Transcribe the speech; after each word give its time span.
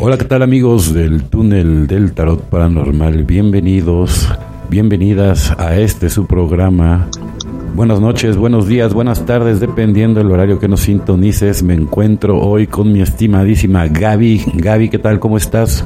Hola, 0.00 0.18
¿qué 0.18 0.24
tal 0.24 0.42
amigos 0.42 0.92
del 0.92 1.22
túnel 1.24 1.86
del 1.86 2.12
tarot 2.12 2.42
paranormal? 2.42 3.24
Bienvenidos, 3.24 4.28
bienvenidas 4.68 5.52
a 5.58 5.78
este 5.78 6.10
su 6.10 6.26
programa. 6.26 7.08
Buenas 7.74 7.98
noches, 7.98 8.36
buenos 8.36 8.68
días, 8.68 8.92
buenas 8.92 9.24
tardes, 9.24 9.58
dependiendo 9.58 10.20
del 10.20 10.30
horario 10.30 10.58
que 10.58 10.68
nos 10.68 10.80
sintonices. 10.80 11.62
Me 11.62 11.72
encuentro 11.72 12.38
hoy 12.38 12.66
con 12.66 12.92
mi 12.92 13.00
estimadísima 13.00 13.86
Gaby. 13.86 14.44
Gaby, 14.54 14.90
¿qué 14.90 14.98
tal? 14.98 15.18
¿Cómo 15.18 15.38
estás? 15.38 15.82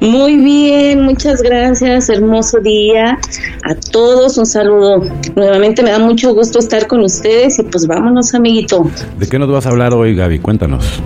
Muy 0.00 0.36
bien, 0.36 1.02
muchas 1.02 1.42
gracias, 1.42 2.08
hermoso 2.08 2.58
día 2.60 3.18
a 3.64 3.74
todos, 3.74 4.38
un 4.38 4.46
saludo. 4.46 5.02
Nuevamente 5.36 5.82
me 5.82 5.90
da 5.90 5.98
mucho 5.98 6.32
gusto 6.32 6.58
estar 6.58 6.86
con 6.86 7.00
ustedes 7.00 7.58
y 7.58 7.64
pues 7.64 7.86
vámonos, 7.86 8.34
amiguito. 8.34 8.90
¿De 9.18 9.26
qué 9.26 9.38
nos 9.38 9.50
vas 9.50 9.66
a 9.66 9.68
hablar 9.68 9.92
hoy, 9.92 10.14
Gaby? 10.14 10.38
Cuéntanos. 10.38 11.02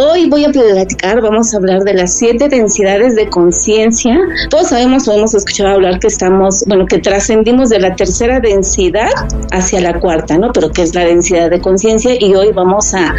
Hoy 0.00 0.28
voy 0.30 0.44
a 0.44 0.50
platicar, 0.50 1.20
vamos 1.20 1.52
a 1.52 1.56
hablar 1.56 1.82
de 1.82 1.92
las 1.92 2.16
siete 2.16 2.48
densidades 2.48 3.16
de 3.16 3.28
conciencia. 3.28 4.16
Todos 4.48 4.68
sabemos 4.68 5.08
o 5.08 5.12
hemos 5.12 5.34
escuchado 5.34 5.70
hablar 5.70 5.98
que 5.98 6.06
estamos, 6.06 6.62
bueno, 6.68 6.86
que 6.86 6.98
trascendimos 6.98 7.68
de 7.68 7.80
la 7.80 7.96
tercera 7.96 8.38
densidad 8.38 9.10
hacia 9.50 9.80
la 9.80 9.98
cuarta, 9.98 10.38
¿no? 10.38 10.52
Pero 10.52 10.70
que 10.70 10.82
es 10.82 10.94
la 10.94 11.04
densidad 11.04 11.50
de 11.50 11.60
conciencia 11.60 12.14
y 12.16 12.32
hoy 12.36 12.52
vamos 12.52 12.94
a, 12.94 13.12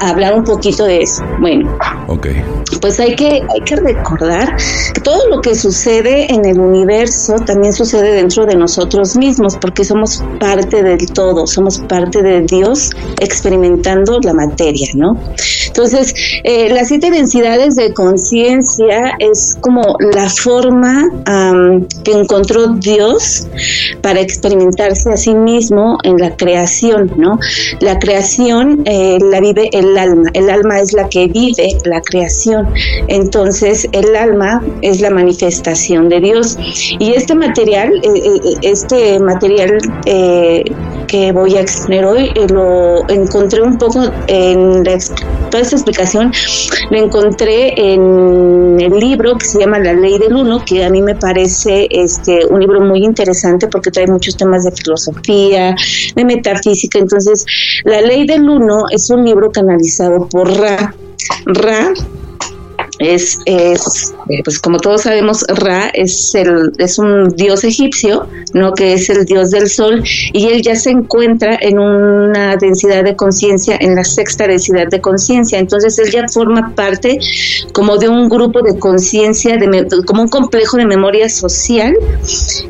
hablar 0.00 0.34
un 0.34 0.42
poquito 0.42 0.84
de 0.84 1.02
eso. 1.02 1.22
Bueno, 1.38 1.78
ok. 2.08 2.26
Pues 2.80 2.98
hay 2.98 3.14
que, 3.14 3.42
hay 3.48 3.60
que 3.64 3.76
recordar 3.76 4.56
que 4.92 5.00
todo 5.02 5.28
lo 5.28 5.40
que 5.40 5.54
sucede 5.54 6.32
en 6.32 6.44
el 6.44 6.58
universo 6.58 7.34
también 7.46 7.72
sucede 7.72 8.14
dentro 8.14 8.46
de 8.46 8.56
nosotros 8.56 9.16
mismos, 9.16 9.56
porque 9.60 9.84
somos 9.84 10.24
parte 10.40 10.82
del 10.82 11.06
todo, 11.12 11.46
somos 11.46 11.78
parte 11.78 12.20
de 12.20 12.40
Dios 12.40 12.90
experimentando 13.20 14.18
la 14.24 14.32
materia, 14.32 14.88
¿no? 14.94 15.16
Entonces, 15.66 15.99
eh, 16.44 16.68
las 16.72 16.88
siete 16.88 17.10
densidades 17.10 17.76
de 17.76 17.92
conciencia 17.92 19.14
es 19.18 19.56
como 19.60 19.96
la 20.14 20.28
forma 20.28 21.10
que 22.04 22.12
encontró 22.12 22.68
Dios 22.74 23.46
para 24.02 24.20
experimentarse 24.20 25.10
a 25.10 25.16
sí 25.16 25.34
mismo 25.34 25.98
en 26.02 26.16
la 26.18 26.36
creación, 26.36 27.12
¿no? 27.16 27.38
La 27.80 27.98
creación 27.98 28.82
eh, 28.84 29.18
la 29.30 29.40
vive 29.40 29.68
el 29.72 29.96
alma, 29.96 30.30
el 30.34 30.50
alma 30.50 30.80
es 30.80 30.92
la 30.92 31.08
que 31.08 31.28
vive 31.28 31.76
la 31.84 32.00
creación, 32.00 32.68
entonces 33.08 33.88
el 33.92 34.16
alma 34.16 34.62
es 34.82 35.00
la 35.00 35.10
manifestación 35.10 36.08
de 36.08 36.20
Dios. 36.20 36.56
Y 36.98 37.12
este 37.12 37.34
material, 37.34 37.92
eh, 38.02 38.40
este 38.62 39.18
material 39.18 39.78
que 41.10 41.32
voy 41.32 41.56
a 41.56 41.60
exponer 41.60 42.04
hoy, 42.04 42.30
lo 42.52 43.08
encontré 43.08 43.60
un 43.60 43.78
poco 43.78 44.00
en 44.28 44.84
la, 44.84 44.96
toda 45.50 45.62
esta 45.62 45.74
explicación 45.74 46.30
la 46.90 46.98
encontré 46.98 47.74
en 47.76 48.78
el 48.80 48.92
libro 48.98 49.36
que 49.36 49.44
se 49.44 49.58
llama 49.58 49.80
La 49.80 49.92
Ley 49.92 50.18
del 50.18 50.34
Uno, 50.34 50.64
que 50.64 50.84
a 50.84 50.90
mí 50.90 51.02
me 51.02 51.16
parece 51.16 51.88
este 51.90 52.46
un 52.46 52.60
libro 52.60 52.80
muy 52.80 53.04
interesante 53.04 53.66
porque 53.66 53.90
trae 53.90 54.06
muchos 54.06 54.36
temas 54.36 54.64
de 54.64 54.70
filosofía, 54.70 55.74
de 56.14 56.24
metafísica. 56.24 57.00
Entonces, 57.00 57.44
La 57.84 58.00
Ley 58.00 58.24
del 58.26 58.48
Uno 58.48 58.84
es 58.90 59.10
un 59.10 59.24
libro 59.24 59.50
canalizado 59.50 60.28
por 60.28 60.48
Ra. 60.48 60.94
Ra 61.44 61.92
es, 63.00 63.38
es 63.46 64.14
pues 64.44 64.58
como 64.58 64.78
todos 64.78 65.02
sabemos, 65.02 65.44
Ra 65.48 65.90
es, 65.92 66.34
el, 66.34 66.72
es 66.78 66.98
un 66.98 67.30
dios 67.30 67.64
egipcio, 67.64 68.26
¿no? 68.54 68.72
que 68.72 68.94
es 68.94 69.10
el 69.10 69.24
dios 69.24 69.50
del 69.50 69.68
sol, 69.68 70.02
y 70.32 70.46
él 70.48 70.62
ya 70.62 70.76
se 70.76 70.90
encuentra 70.90 71.58
en 71.60 71.78
una 71.78 72.56
densidad 72.56 73.04
de 73.04 73.16
conciencia, 73.16 73.76
en 73.80 73.94
la 73.94 74.04
sexta 74.04 74.46
densidad 74.46 74.88
de 74.88 75.00
conciencia. 75.00 75.58
Entonces 75.58 75.98
él 75.98 76.10
ya 76.10 76.28
forma 76.28 76.74
parte 76.74 77.18
como 77.72 77.96
de 77.96 78.08
un 78.08 78.28
grupo 78.28 78.62
de 78.62 78.78
conciencia, 78.78 79.58
como 80.06 80.22
un 80.22 80.28
complejo 80.28 80.76
de 80.76 80.86
memoria 80.86 81.28
social, 81.28 81.94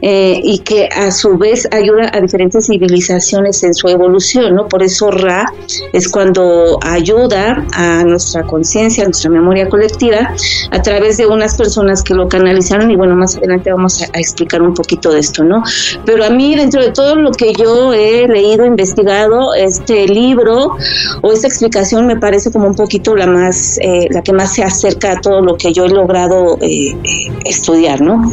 eh, 0.02 0.40
y 0.42 0.58
que 0.60 0.88
a 0.88 1.10
su 1.10 1.36
vez 1.36 1.68
ayuda 1.70 2.10
a 2.12 2.20
diferentes 2.20 2.66
civilizaciones 2.66 3.62
en 3.62 3.74
su 3.74 3.88
evolución. 3.88 4.54
¿no? 4.54 4.68
Por 4.68 4.82
eso 4.82 5.10
Ra 5.10 5.46
es 5.92 6.08
cuando 6.08 6.78
ayuda 6.82 7.66
a 7.72 8.04
nuestra 8.04 8.44
conciencia, 8.44 9.04
a 9.04 9.06
nuestra 9.06 9.30
memoria 9.30 9.68
colectiva, 9.68 10.34
a 10.70 10.82
través 10.82 11.16
de 11.16 11.26
una 11.26 11.48
personas 11.56 12.02
que 12.02 12.14
lo 12.14 12.28
canalizaron 12.28 12.90
y 12.90 12.96
bueno, 12.96 13.16
más 13.16 13.36
adelante 13.36 13.70
vamos 13.72 14.02
a, 14.02 14.06
explicar 14.18 14.62
un 14.62 14.74
poquito 14.74 15.10
de 15.10 15.20
esto, 15.20 15.44
¿no? 15.44 15.62
Pero 16.04 16.24
a 16.24 16.30
mí, 16.30 16.54
dentro 16.54 16.82
de 16.82 16.92
todo 16.92 17.16
lo 17.16 17.32
que 17.32 17.52
yo 17.52 17.92
he 17.92 18.26
leído, 18.28 18.64
investigado, 18.64 19.54
este 19.54 20.06
libro 20.06 20.76
o 21.22 21.32
esta 21.32 21.46
explicación 21.46 22.06
me 22.06 22.16
parece 22.16 22.50
como 22.50 22.66
un 22.66 22.74
poquito 22.74 23.14
la 23.14 23.26
más, 23.26 23.78
eh, 23.78 24.08
la 24.10 24.22
que 24.22 24.32
más 24.32 24.54
se 24.54 24.62
acerca 24.62 25.12
a 25.12 25.20
todo 25.20 25.40
lo 25.40 25.56
que 25.56 25.72
yo 25.72 25.86
he 25.86 25.90
logrado 25.90 26.58
eh, 26.60 26.96
eh, 27.04 27.32
estudiar, 27.44 28.00
¿no? 28.00 28.32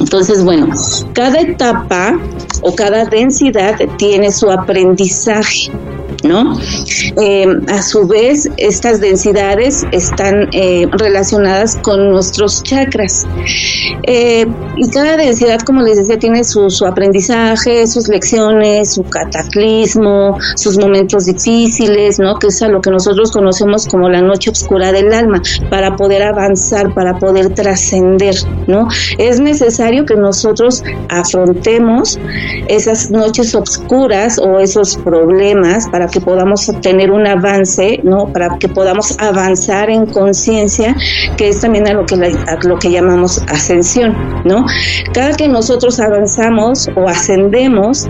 Entonces, 0.00 0.44
bueno, 0.44 0.68
cada 1.12 1.40
etapa 1.40 2.18
o 2.62 2.74
cada 2.74 3.04
densidad 3.04 3.76
tiene 3.98 4.32
su 4.32 4.50
aprendizaje. 4.50 5.70
¿No? 6.22 6.58
Eh, 7.20 7.46
a 7.68 7.82
su 7.82 8.06
vez, 8.06 8.48
estas 8.56 9.00
densidades 9.00 9.84
están 9.92 10.48
eh, 10.52 10.86
relacionadas 10.92 11.76
con 11.76 12.10
nuestros 12.10 12.62
chakras. 12.62 13.26
Eh, 14.04 14.46
y 14.76 14.90
cada 14.90 15.16
densidad, 15.16 15.60
como 15.60 15.82
les 15.82 15.96
decía, 15.96 16.18
tiene 16.18 16.44
su, 16.44 16.70
su, 16.70 16.86
aprendizaje, 16.86 17.86
sus 17.86 18.08
lecciones, 18.08 18.94
su 18.94 19.04
cataclismo, 19.04 20.38
sus 20.56 20.78
momentos 20.78 21.26
difíciles, 21.26 22.18
¿no? 22.18 22.38
Que 22.38 22.48
es 22.48 22.62
a 22.62 22.68
lo 22.68 22.80
que 22.80 22.90
nosotros 22.90 23.30
conocemos 23.30 23.86
como 23.86 24.08
la 24.08 24.20
noche 24.20 24.50
oscura 24.50 24.92
del 24.92 25.12
alma, 25.12 25.42
para 25.70 25.96
poder 25.96 26.22
avanzar, 26.22 26.94
para 26.94 27.18
poder 27.18 27.54
trascender, 27.54 28.34
¿no? 28.66 28.88
Es 29.18 29.40
necesario 29.40 30.06
que 30.06 30.16
nosotros 30.16 30.82
afrontemos 31.08 32.18
esas 32.68 33.10
noches 33.10 33.54
oscuras 33.54 34.38
o 34.38 34.58
esos 34.58 34.96
problemas 34.96 35.88
para 35.88 36.08
que 36.12 36.20
podamos 36.20 36.68
obtener 36.68 37.10
un 37.10 37.26
avance, 37.26 38.00
¿no? 38.04 38.32
Para 38.32 38.58
que 38.58 38.68
podamos 38.68 39.16
avanzar 39.18 39.90
en 39.90 40.06
conciencia, 40.06 40.94
que 41.36 41.48
es 41.48 41.60
también 41.60 41.88
a 41.88 41.94
lo 41.94 42.06
que, 42.06 42.16
lo 42.62 42.78
que 42.78 42.90
llamamos 42.90 43.42
ascensión, 43.48 44.14
¿no? 44.44 44.64
Cada 45.12 45.32
que 45.32 45.48
nosotros 45.48 45.98
avanzamos 45.98 46.88
o 46.94 47.08
ascendemos, 47.08 48.08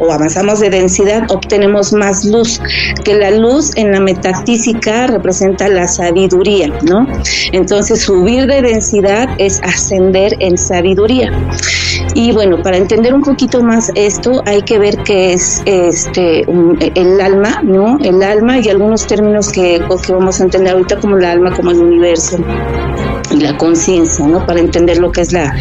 o 0.00 0.12
avanzamos 0.12 0.60
de 0.60 0.70
densidad, 0.70 1.30
obtenemos 1.30 1.92
más 1.92 2.24
luz, 2.24 2.60
que 3.04 3.14
la 3.14 3.30
luz 3.30 3.76
en 3.76 3.92
la 3.92 4.00
metafísica 4.00 5.06
representa 5.06 5.68
la 5.68 5.86
sabiduría, 5.86 6.68
¿no? 6.82 7.06
Entonces 7.52 8.02
subir 8.02 8.46
de 8.46 8.62
densidad 8.62 9.28
es 9.38 9.60
ascender 9.62 10.36
en 10.40 10.58
sabiduría. 10.58 11.30
Y 12.14 12.32
bueno, 12.32 12.62
para 12.62 12.76
entender 12.76 13.14
un 13.14 13.22
poquito 13.22 13.62
más 13.62 13.90
esto, 13.94 14.42
hay 14.46 14.62
que 14.62 14.78
ver 14.78 14.96
qué 15.04 15.32
es 15.32 15.62
este 15.66 16.44
el 16.94 17.20
alma, 17.20 17.60
¿no? 17.62 17.98
El 18.02 18.22
alma 18.22 18.58
y 18.58 18.68
algunos 18.68 19.06
términos 19.06 19.50
que, 19.50 19.80
que 20.06 20.12
vamos 20.12 20.40
a 20.40 20.44
entender 20.44 20.72
ahorita 20.72 20.96
como 20.98 21.18
el 21.18 21.24
alma, 21.24 21.54
como 21.54 21.70
el 21.70 21.78
universo 21.78 22.38
y 23.30 23.40
la 23.40 23.56
conciencia, 23.56 24.26
¿no? 24.26 24.44
Para 24.46 24.60
entender 24.60 24.98
lo 24.98 25.12
que 25.12 25.22
es 25.22 25.32
la, 25.32 25.54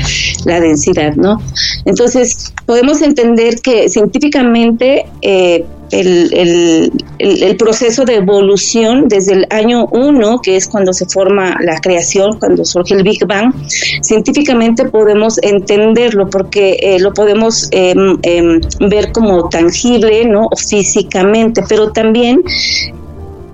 la 0.46 0.60
densidad, 0.60 1.16
¿no? 1.16 1.38
Entonces, 1.86 2.54
podemos 2.66 3.02
entender 3.02 3.62
que 3.62 3.90
científicamente 3.90 5.06
eh, 5.22 5.66
el, 5.92 6.92
el, 7.20 7.58
proceso 7.58 8.06
de 8.06 8.16
evolución 8.16 9.08
desde 9.08 9.34
el 9.34 9.48
año 9.50 9.88
1, 9.88 10.40
que 10.42 10.56
es 10.56 10.68
cuando 10.68 10.94
se 10.94 11.06
forma 11.06 11.58
la 11.62 11.80
creación, 11.80 12.38
cuando 12.40 12.64
surge 12.66 12.96
el 12.96 13.04
Big 13.04 13.26
Bang, 13.26 13.54
científicamente 14.02 14.86
podemos 14.86 15.40
entenderlo 15.42 16.30
porque 16.30 16.78
eh, 16.82 17.00
lo 17.00 17.14
podemos 17.14 17.68
em, 17.72 18.18
em, 18.22 18.62
ver 18.90 19.12
como 19.12 19.50
tangible, 19.50 20.26
¿no? 20.26 20.48
O 20.52 20.56
físicamente, 20.56 21.64
pero 21.68 21.92
también 21.92 22.44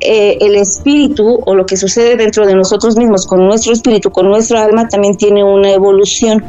eh, 0.05 0.38
el 0.41 0.55
espíritu 0.55 1.39
o 1.45 1.55
lo 1.55 1.66
que 1.66 1.77
sucede 1.77 2.16
dentro 2.16 2.46
de 2.46 2.55
nosotros 2.55 2.96
mismos 2.97 3.25
con 3.25 3.46
nuestro 3.46 3.73
espíritu, 3.73 4.11
con 4.11 4.28
nuestra 4.28 4.63
alma, 4.63 4.87
también 4.87 5.16
tiene 5.16 5.43
una 5.43 5.72
evolución. 5.72 6.43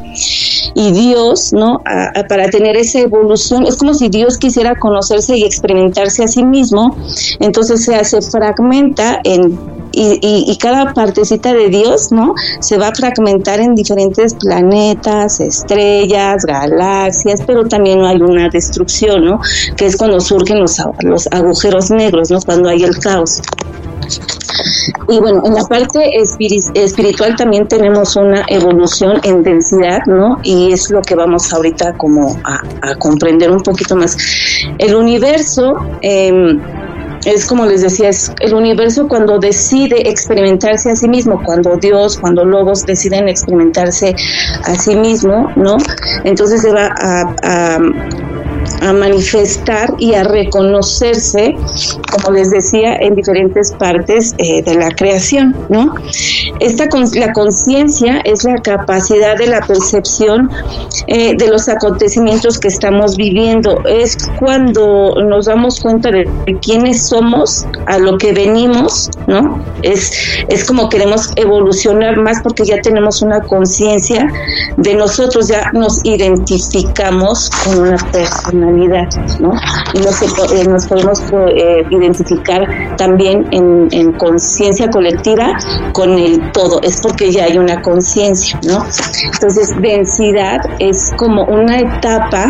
Y 0.75 0.91
Dios, 0.91 1.53
¿no? 1.53 1.81
para 2.29 2.49
tener 2.49 2.77
esa 2.77 2.99
evolución, 2.99 3.65
es 3.65 3.77
como 3.77 3.93
si 3.93 4.09
Dios 4.09 4.37
quisiera 4.37 4.75
conocerse 4.75 5.37
y 5.37 5.43
experimentarse 5.43 6.23
a 6.23 6.27
sí 6.27 6.43
mismo, 6.43 6.95
entonces 7.39 7.83
se, 7.83 8.03
se 8.05 8.21
fragmenta 8.21 9.19
en 9.23 9.76
y, 9.97 10.57
cada 10.57 10.93
partecita 10.93 11.53
de 11.53 11.69
Dios, 11.69 12.11
¿no? 12.11 12.33
Se 12.59 12.77
va 12.77 12.89
a 12.89 12.95
fragmentar 12.95 13.59
en 13.59 13.75
diferentes 13.75 14.33
planetas, 14.35 15.39
estrellas, 15.39 16.45
galaxias, 16.45 17.41
pero 17.45 17.65
también 17.65 18.03
hay 18.03 18.21
una 18.21 18.49
destrucción, 18.49 19.25
¿no? 19.25 19.39
Que 19.75 19.87
es 19.87 19.97
cuando 19.97 20.19
surgen 20.19 20.59
los, 20.59 20.77
los 21.01 21.27
agujeros 21.31 21.91
negros, 21.91 22.31
¿no? 22.31 22.39
Cuando 22.41 22.69
hay 22.69 22.83
el 22.83 22.97
caos. 22.99 23.41
Y 25.09 25.19
bueno, 25.19 25.41
en 25.45 25.53
la 25.53 25.63
parte 25.63 26.11
espiritual 26.73 27.35
también 27.35 27.67
tenemos 27.67 28.15
una 28.15 28.45
evolución 28.47 29.19
en 29.23 29.43
densidad, 29.43 30.01
¿no? 30.05 30.39
Y 30.43 30.71
es 30.71 30.89
lo 30.89 31.01
que 31.01 31.15
vamos 31.15 31.51
ahorita 31.53 31.93
como 31.97 32.39
a, 32.43 32.95
comprender 32.97 33.51
un 33.51 33.61
poquito 33.61 33.95
más. 33.95 34.17
El 34.77 34.95
universo... 34.95 35.75
Eh, 36.01 36.59
es 37.27 37.45
como 37.45 37.65
les 37.65 37.81
decía, 37.81 38.09
es 38.09 38.31
el 38.39 38.53
universo 38.53 39.07
cuando 39.07 39.37
decide 39.37 40.09
experimentarse 40.09 40.91
a 40.91 40.95
sí 40.95 41.09
mismo, 41.09 41.41
cuando 41.43 41.75
Dios, 41.75 42.17
cuando 42.17 42.45
lobos 42.45 42.85
deciden 42.85 43.27
experimentarse 43.27 44.15
a 44.63 44.75
sí 44.75 44.95
mismo, 44.95 45.51
¿no? 45.55 45.77
Entonces 46.23 46.61
se 46.61 46.71
va 46.71 46.87
a 46.97 47.17
a 47.43 47.79
manifestar 48.93 49.93
y 49.97 50.13
a 50.13 50.23
reconocerse, 50.23 51.55
como 52.11 52.35
les 52.35 52.51
decía, 52.51 52.95
en 52.95 53.15
diferentes 53.15 53.71
partes 53.73 54.35
eh, 54.37 54.61
de 54.63 54.75
la 54.75 54.89
creación, 54.91 55.55
¿no? 55.69 55.93
Esta 56.59 56.87
la 57.15 57.33
conciencia 57.33 58.21
es 58.23 58.43
la 58.43 58.57
capacidad 58.57 59.37
de 59.37 59.47
la 59.47 59.61
percepción 59.61 60.49
eh, 61.07 61.35
de 61.37 61.47
los 61.47 61.69
acontecimientos 61.69 62.59
que 62.59 62.67
estamos 62.67 63.17
viviendo. 63.17 63.83
Es 63.85 64.17
cuando 64.39 65.15
nos 65.23 65.45
damos 65.45 65.79
cuenta 65.79 66.11
de, 66.11 66.27
quiénes 66.61 67.07
somos, 67.07 67.65
a 67.85 67.97
lo 67.97 68.17
que 68.17 68.33
venimos, 68.33 69.09
¿no? 69.27 69.63
Es, 69.83 70.11
es 70.47 70.65
como 70.65 70.89
queremos 70.89 71.31
evolucionar 71.35 72.17
más 72.17 72.41
porque 72.41 72.65
ya 72.65 72.81
tenemos 72.81 73.21
una 73.21 73.41
conciencia 73.41 74.27
de 74.77 74.95
nosotros, 74.95 75.47
ya 75.47 75.71
nos 75.73 76.03
identificamos 76.03 77.49
con 77.63 77.79
una 77.79 77.97
persona 78.11 78.56
¿no? 79.39 79.53
Y 79.93 79.99
nos, 79.99 80.21
eh, 80.21 80.67
nos 80.67 80.87
podemos 80.87 81.21
eh, 81.31 81.85
identificar 81.89 82.95
también 82.97 83.47
en, 83.51 83.87
en 83.91 84.13
conciencia 84.13 84.89
colectiva 84.89 85.57
con 85.93 86.17
el 86.17 86.51
todo, 86.51 86.81
es 86.81 87.01
porque 87.01 87.31
ya 87.31 87.45
hay 87.45 87.57
una 87.57 87.81
conciencia, 87.81 88.59
¿no? 88.67 88.85
Entonces, 89.33 89.73
densidad 89.81 90.59
es 90.79 91.13
como 91.17 91.43
una 91.45 91.79
etapa 91.79 92.45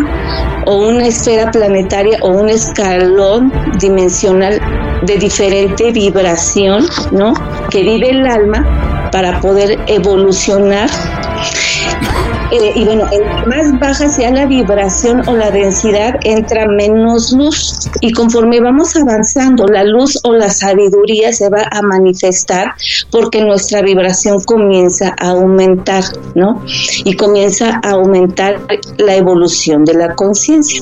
o 0.65 0.87
una 0.87 1.07
esfera 1.07 1.51
planetaria 1.51 2.17
o 2.21 2.29
un 2.29 2.49
escalón 2.49 3.51
dimensional 3.79 4.59
de 5.03 5.17
diferente 5.17 5.91
vibración, 5.91 6.85
¿no? 7.11 7.33
Que 7.69 7.81
vive 7.81 8.09
el 8.09 8.25
alma 8.25 9.09
para 9.11 9.39
poder 9.39 9.79
evolucionar 9.87 10.89
eh, 12.51 12.71
y 12.75 12.85
bueno, 12.85 13.05
más 13.45 13.79
baja 13.79 14.07
sea 14.07 14.31
la 14.31 14.45
vibración 14.45 15.27
o 15.27 15.35
la 15.35 15.51
densidad, 15.51 16.15
entra 16.23 16.65
menos 16.67 17.33
luz. 17.33 17.89
Y 18.01 18.11
conforme 18.11 18.61
vamos 18.61 18.95
avanzando, 18.95 19.65
la 19.67 19.83
luz 19.83 20.19
o 20.23 20.33
la 20.33 20.49
sabiduría 20.49 21.33
se 21.33 21.49
va 21.49 21.63
a 21.69 21.81
manifestar 21.81 22.73
porque 23.11 23.41
nuestra 23.41 23.81
vibración 23.81 24.41
comienza 24.43 25.13
a 25.19 25.29
aumentar, 25.31 26.03
¿no? 26.35 26.63
Y 27.03 27.15
comienza 27.15 27.81
a 27.83 27.91
aumentar 27.91 28.61
la 28.97 29.15
evolución 29.15 29.83
de 29.83 29.93
la 29.95 30.15
conciencia. 30.15 30.81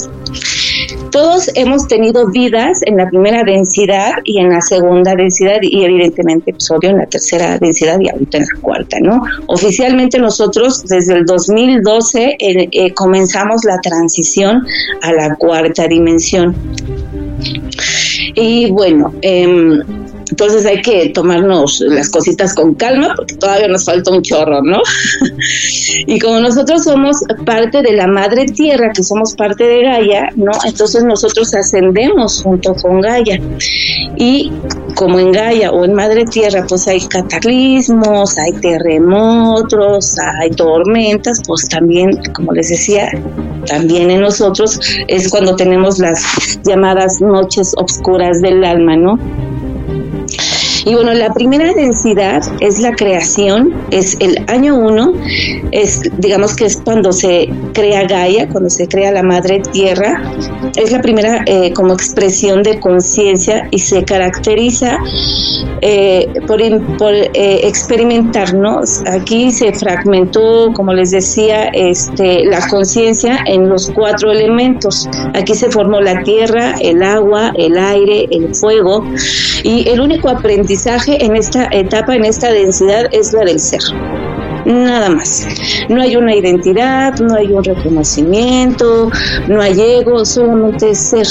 Todos 1.11 1.49
hemos 1.55 1.87
tenido 1.87 2.27
vidas 2.27 2.81
en 2.85 2.97
la 2.97 3.09
primera 3.09 3.43
densidad 3.43 4.13
y 4.23 4.39
en 4.39 4.49
la 4.49 4.61
segunda 4.61 5.15
densidad 5.15 5.57
y 5.61 5.83
evidentemente 5.83 6.53
pues, 6.53 6.69
en 6.81 6.97
la 6.97 7.05
tercera 7.05 7.57
densidad 7.57 7.99
y 7.99 8.09
ahorita 8.09 8.37
en 8.37 8.43
la 8.43 8.61
cuarta, 8.61 8.97
¿no? 8.99 9.23
Oficialmente 9.47 10.19
nosotros 10.19 10.83
desde 10.85 11.13
el 11.13 11.25
2012 11.25 12.37
eh, 12.39 12.93
comenzamos 12.93 13.63
la 13.65 13.79
transición 13.79 14.65
a 15.01 15.13
la 15.13 15.35
cuarta 15.35 15.87
dimensión. 15.87 16.55
Y 18.35 18.71
bueno, 18.71 19.13
eh, 19.21 19.79
entonces 20.29 20.65
hay 20.65 20.81
que 20.81 21.09
tomarnos 21.09 21.79
las 21.81 22.09
cositas 22.09 22.53
con 22.53 22.75
calma 22.75 23.13
porque 23.15 23.35
todavía 23.35 23.67
nos 23.67 23.85
falta 23.85 24.11
un 24.11 24.21
chorro, 24.21 24.61
¿no? 24.61 24.81
y 26.07 26.19
como 26.19 26.39
nosotros 26.39 26.83
somos 26.83 27.17
parte 27.45 27.81
de 27.81 27.93
la 27.93 28.07
madre 28.07 28.45
tierra, 28.45 28.91
que 28.93 29.03
somos 29.03 29.33
parte 29.35 29.63
de 29.65 29.83
Gaia, 29.83 30.31
¿no? 30.35 30.51
Entonces 30.65 31.03
nosotros 31.03 31.53
ascendemos 31.53 32.41
junto 32.41 32.73
con 32.75 33.01
Gaia. 33.01 33.39
Y 34.17 34.51
como 34.95 35.19
en 35.19 35.31
Gaia 35.31 35.71
o 35.71 35.85
en 35.85 35.93
madre 35.93 36.25
tierra, 36.25 36.65
pues 36.67 36.87
hay 36.87 37.01
cataclismos, 37.01 38.37
hay 38.37 38.53
terremotos, 38.53 40.17
hay 40.41 40.49
tormentas, 40.51 41.41
pues 41.45 41.67
también, 41.67 42.19
como 42.33 42.53
les 42.53 42.69
decía, 42.69 43.09
también 43.67 44.09
en 44.09 44.21
nosotros 44.21 44.79
es 45.07 45.29
cuando 45.29 45.55
tenemos 45.55 45.99
las 45.99 46.59
llamadas 46.63 47.21
noches 47.21 47.73
oscuras 47.77 48.41
del 48.41 48.63
alma, 48.63 48.95
¿no? 48.95 49.19
Y 50.85 50.93
bueno, 50.93 51.15
la 51.15 51.33
primera 51.33 51.73
densidad 51.73 52.43
es 52.59 52.79
la 52.79 52.91
creación, 52.91 53.73
es 53.89 54.17
el 54.19 54.45
año 54.47 54.75
uno, 54.75 55.13
es 55.71 56.01
digamos 56.19 56.55
que 56.55 56.65
es 56.65 56.77
cuando 56.77 57.11
se 57.11 57.49
crea 57.73 58.03
Gaia, 58.03 58.47
cuando 58.49 58.69
se 58.69 58.87
crea 58.87 59.11
la 59.11 59.23
madre 59.23 59.63
tierra, 59.71 60.21
es 60.75 60.91
la 60.91 61.01
primera 61.01 61.43
eh, 61.47 61.73
como 61.73 61.93
expresión 61.93 62.61
de 62.61 62.79
conciencia 62.79 63.67
y 63.71 63.79
se 63.79 64.03
caracteriza 64.03 64.99
eh, 65.81 66.27
por, 66.45 66.59
por 66.97 67.13
eh, 67.15 67.31
experimentarnos. 67.63 69.01
Aquí 69.07 69.49
se 69.49 69.73
fragmentó, 69.73 70.71
como 70.73 70.93
les 70.93 71.09
decía, 71.09 71.65
este, 71.73 72.45
la 72.45 72.67
conciencia 72.67 73.39
en 73.47 73.69
los 73.69 73.89
cuatro 73.89 74.31
elementos. 74.31 75.09
Aquí 75.33 75.55
se 75.55 75.71
formó 75.71 75.99
la 75.99 76.21
tierra, 76.21 76.75
el 76.79 77.01
agua, 77.01 77.53
el 77.57 77.75
aire, 77.75 78.27
el 78.29 78.53
fuego 78.53 79.03
y 79.63 79.89
el 79.89 79.99
único 79.99 80.29
aprendizaje 80.29 80.74
en 81.07 81.35
esta 81.35 81.67
etapa, 81.71 82.15
en 82.15 82.25
esta 82.25 82.51
densidad, 82.51 83.05
es 83.11 83.33
la 83.33 83.45
del 83.45 83.59
ser. 83.59 83.81
Nada 84.65 85.09
más. 85.09 85.45
No 85.89 86.01
hay 86.01 86.15
una 86.15 86.35
identidad, 86.35 87.13
no 87.19 87.35
hay 87.35 87.51
un 87.51 87.63
reconocimiento, 87.63 89.11
no 89.47 89.61
hay 89.61 89.79
ego, 89.79 90.25
solamente 90.25 90.89
es 90.89 90.99
ser. 91.09 91.27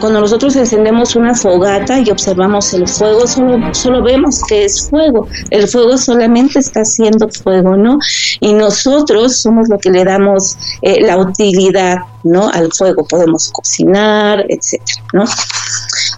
Cuando 0.00 0.20
nosotros 0.20 0.56
encendemos 0.56 1.14
una 1.14 1.34
fogata 1.34 2.00
y 2.00 2.10
observamos 2.10 2.74
el 2.74 2.88
fuego, 2.88 3.26
solo, 3.26 3.72
solo 3.72 4.02
vemos 4.02 4.42
que 4.48 4.64
es 4.64 4.88
fuego. 4.90 5.28
El 5.50 5.68
fuego 5.68 5.96
solamente 5.96 6.58
está 6.58 6.80
haciendo 6.80 7.28
fuego, 7.28 7.76
¿no? 7.76 7.98
Y 8.40 8.52
nosotros 8.54 9.36
somos 9.36 9.68
lo 9.68 9.78
que 9.78 9.90
le 9.90 10.04
damos 10.04 10.56
eh, 10.82 11.00
la 11.00 11.16
utilidad, 11.16 11.98
¿no? 12.24 12.48
Al 12.48 12.72
fuego. 12.72 13.06
Podemos 13.06 13.48
cocinar, 13.50 14.44
etcétera, 14.48 15.02
¿no? 15.12 15.24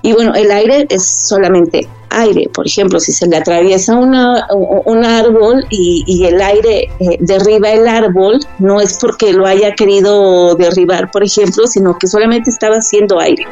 Y 0.02 0.12
bueno, 0.12 0.34
el 0.34 0.50
aire 0.50 0.86
es 0.88 1.04
solamente 1.04 1.88
aire. 2.10 2.48
Por 2.52 2.66
ejemplo, 2.66 3.00
si 3.00 3.12
se 3.12 3.26
le 3.26 3.36
atraviesa 3.36 3.96
una, 3.96 4.46
un 4.50 5.04
árbol 5.04 5.66
y, 5.70 6.24
el 6.24 6.40
aire 6.40 6.88
eh, 7.00 7.18
derriba 7.20 7.70
el 7.70 7.86
árbol, 7.86 8.40
no 8.58 8.80
es 8.80 8.98
porque 8.98 9.32
lo 9.32 9.46
haya 9.46 9.74
querido 9.74 10.54
derribar, 10.54 11.10
por 11.10 11.24
ejemplo, 11.24 11.66
sino 11.66 11.98
que 11.98 12.06
solamente 12.06 12.50
estaba 12.50 12.76
haciendo 12.76 13.20
aire. 13.20 13.46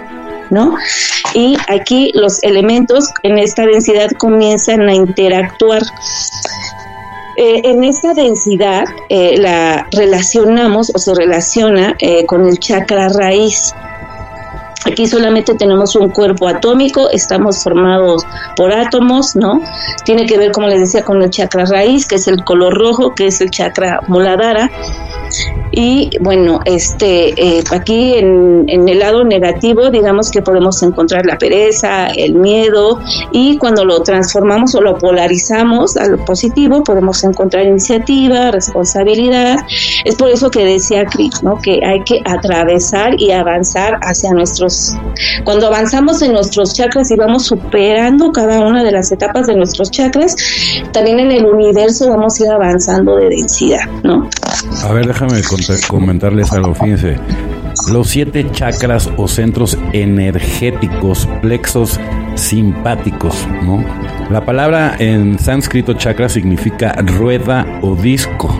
¿No? 0.50 0.76
Y 1.32 1.56
aquí 1.68 2.12
los 2.14 2.42
elementos 2.42 3.08
en 3.22 3.38
esta 3.38 3.64
densidad 3.64 4.10
comienzan 4.18 4.82
a 4.82 4.94
interactuar. 4.94 5.82
Eh, 7.36 7.62
en 7.64 7.82
esta 7.84 8.14
densidad 8.14 8.84
eh, 9.08 9.36
la 9.38 9.88
relacionamos 9.92 10.92
o 10.94 10.98
se 10.98 11.14
relaciona 11.14 11.96
con 12.26 12.46
el 12.46 12.58
chakra 12.58 13.08
raíz. 13.08 13.74
Aquí 14.86 15.06
solamente 15.06 15.54
tenemos 15.54 15.96
un 15.96 16.10
cuerpo 16.10 16.46
atómico, 16.46 17.08
estamos 17.10 17.62
formados 17.62 18.26
por 18.54 18.70
átomos, 18.70 19.34
¿no? 19.34 19.60
Tiene 20.04 20.26
que 20.26 20.36
ver, 20.36 20.52
como 20.52 20.68
les 20.68 20.80
decía, 20.80 21.02
con 21.02 21.22
el 21.22 21.30
chakra 21.30 21.64
raíz, 21.64 22.06
que 22.06 22.16
es 22.16 22.28
el 22.28 22.44
color 22.44 22.74
rojo, 22.74 23.14
que 23.14 23.28
es 23.28 23.40
el 23.40 23.50
chakra 23.50 24.00
moladara. 24.08 24.70
Y 25.72 26.10
bueno, 26.20 26.60
este 26.64 27.30
eh, 27.36 27.64
aquí 27.72 28.14
en, 28.14 28.66
el 28.68 28.98
lado 28.98 29.24
negativo, 29.24 29.90
digamos 29.90 30.30
que 30.30 30.42
podemos 30.42 30.82
encontrar 30.82 31.26
la 31.26 31.36
pereza, 31.36 32.06
el 32.08 32.34
miedo, 32.34 33.00
y 33.32 33.58
cuando 33.58 33.84
lo 33.84 34.00
transformamos 34.02 34.74
o 34.74 34.80
lo 34.80 34.98
polarizamos 34.98 35.96
a 35.96 36.06
lo 36.06 36.24
positivo, 36.24 36.84
podemos 36.84 37.24
encontrar 37.24 37.66
iniciativa, 37.66 38.50
responsabilidad. 38.50 39.58
Es 40.04 40.14
por 40.14 40.30
eso 40.30 40.50
que 40.50 40.64
decía 40.64 41.04
Chris, 41.06 41.42
¿no? 41.42 41.58
Que 41.58 41.80
hay 41.84 42.02
que 42.04 42.20
atravesar 42.24 43.20
y 43.20 43.32
avanzar 43.32 43.98
hacia 44.02 44.32
nuestros. 44.32 44.96
Cuando 45.44 45.66
avanzamos 45.66 46.22
en 46.22 46.32
nuestros 46.32 46.74
chakras 46.74 47.10
y 47.10 47.16
vamos 47.16 47.46
superando 47.46 48.30
cada 48.32 48.60
una 48.60 48.84
de 48.84 48.92
las 48.92 49.10
etapas 49.10 49.46
de 49.46 49.56
nuestros 49.56 49.90
chakras, 49.90 50.36
también 50.92 51.20
en 51.20 51.32
el 51.32 51.44
universo 51.44 52.08
vamos 52.08 52.40
a 52.40 52.44
ir 52.44 52.50
avanzando 52.50 53.16
de 53.16 53.28
densidad, 53.28 53.88
¿no? 54.02 54.28
A 54.84 54.92
ver, 54.92 55.06
déjame 55.06 55.23
comentarles 55.88 56.52
algo, 56.52 56.74
fíjense. 56.74 57.18
Los 57.90 58.08
siete 58.08 58.50
chakras 58.50 59.10
o 59.16 59.28
centros 59.28 59.76
energéticos, 59.92 61.28
plexos 61.42 61.98
simpáticos, 62.34 63.46
¿no? 63.62 63.84
La 64.30 64.44
palabra 64.44 64.96
en 64.98 65.38
sánscrito 65.38 65.94
chakra 65.94 66.28
significa 66.28 66.92
rueda 67.02 67.80
o 67.82 67.94
disco. 67.94 68.56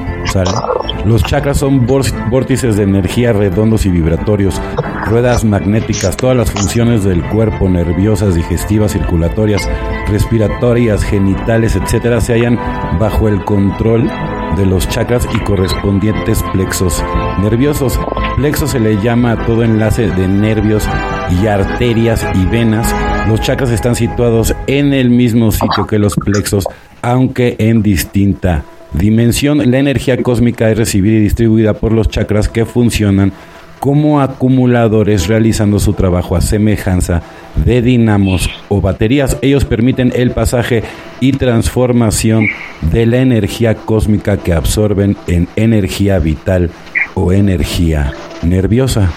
Los 1.05 1.23
chakras 1.23 1.59
son 1.59 1.87
vórtices 1.87 2.77
de 2.77 2.83
energía 2.83 3.33
redondos 3.33 3.87
y 3.87 3.91
vibratorios, 3.91 4.61
ruedas 5.07 5.45
magnéticas, 5.45 6.17
todas 6.17 6.37
las 6.37 6.51
funciones 6.51 7.05
del 7.05 7.23
cuerpo, 7.29 7.69
nerviosas, 7.69 8.35
digestivas, 8.35 8.93
circulatorias, 8.93 9.69
respiratorias, 10.09 11.05
genitales, 11.05 11.77
etcétera, 11.77 12.21
se 12.21 12.33
hallan 12.35 12.59
bajo 12.99 13.29
el 13.29 13.45
control 13.45 14.11
de 14.57 14.67
los 14.67 14.89
chakras 14.89 15.27
y 15.35 15.39
correspondientes 15.41 16.43
plexos 16.53 17.03
nerviosos. 17.41 17.99
Plexo 18.37 18.67
se 18.67 18.81
le 18.81 19.01
llama 19.03 19.33
a 19.33 19.47
todo 19.47 19.63
enlace 19.63 20.09
de 20.09 20.29
nervios 20.29 20.85
y 21.31 21.47
arterias 21.47 22.25
y 22.35 22.47
venas. 22.47 22.95
Los 23.29 23.41
chakras 23.41 23.71
están 23.71 23.95
situados 23.95 24.55
en 24.67 24.93
el 24.93 25.11
mismo 25.11 25.51
sitio 25.53 25.87
que 25.87 25.99
los 25.99 26.15
plexos, 26.15 26.67
aunque 27.03 27.57
en 27.59 27.83
distinta 27.83 28.65
dimensión. 28.93 29.71
La 29.71 29.79
energía 29.79 30.23
cósmica 30.23 30.71
es 30.71 30.79
recibida 30.79 31.17
y 31.17 31.21
distribuida 31.23 31.75
por 31.75 31.93
los 31.93 32.09
chakras 32.09 32.49
que 32.49 32.65
funcionan 32.65 33.33
como 33.79 34.21
acumuladores 34.21 35.29
realizando 35.29 35.79
su 35.79 35.93
trabajo 35.93 36.37
a 36.37 36.41
semejanza 36.41 37.23
de 37.65 37.83
dinamos 37.83 38.51
o 38.69 38.81
baterías. 38.81 39.37
Ellos 39.43 39.65
permiten 39.65 40.13
el 40.15 40.31
pasaje 40.31 40.83
y 41.21 41.33
transformación 41.33 42.47
de 42.81 43.07
la 43.07 43.19
energía 43.19 43.75
cósmica 43.75 44.37
que 44.37 44.53
absorben 44.53 45.17
en 45.27 45.49
energía 45.57 46.19
vital 46.19 46.71
o 47.15 47.33
energía 47.33 48.13
nerviosa. 48.43 49.13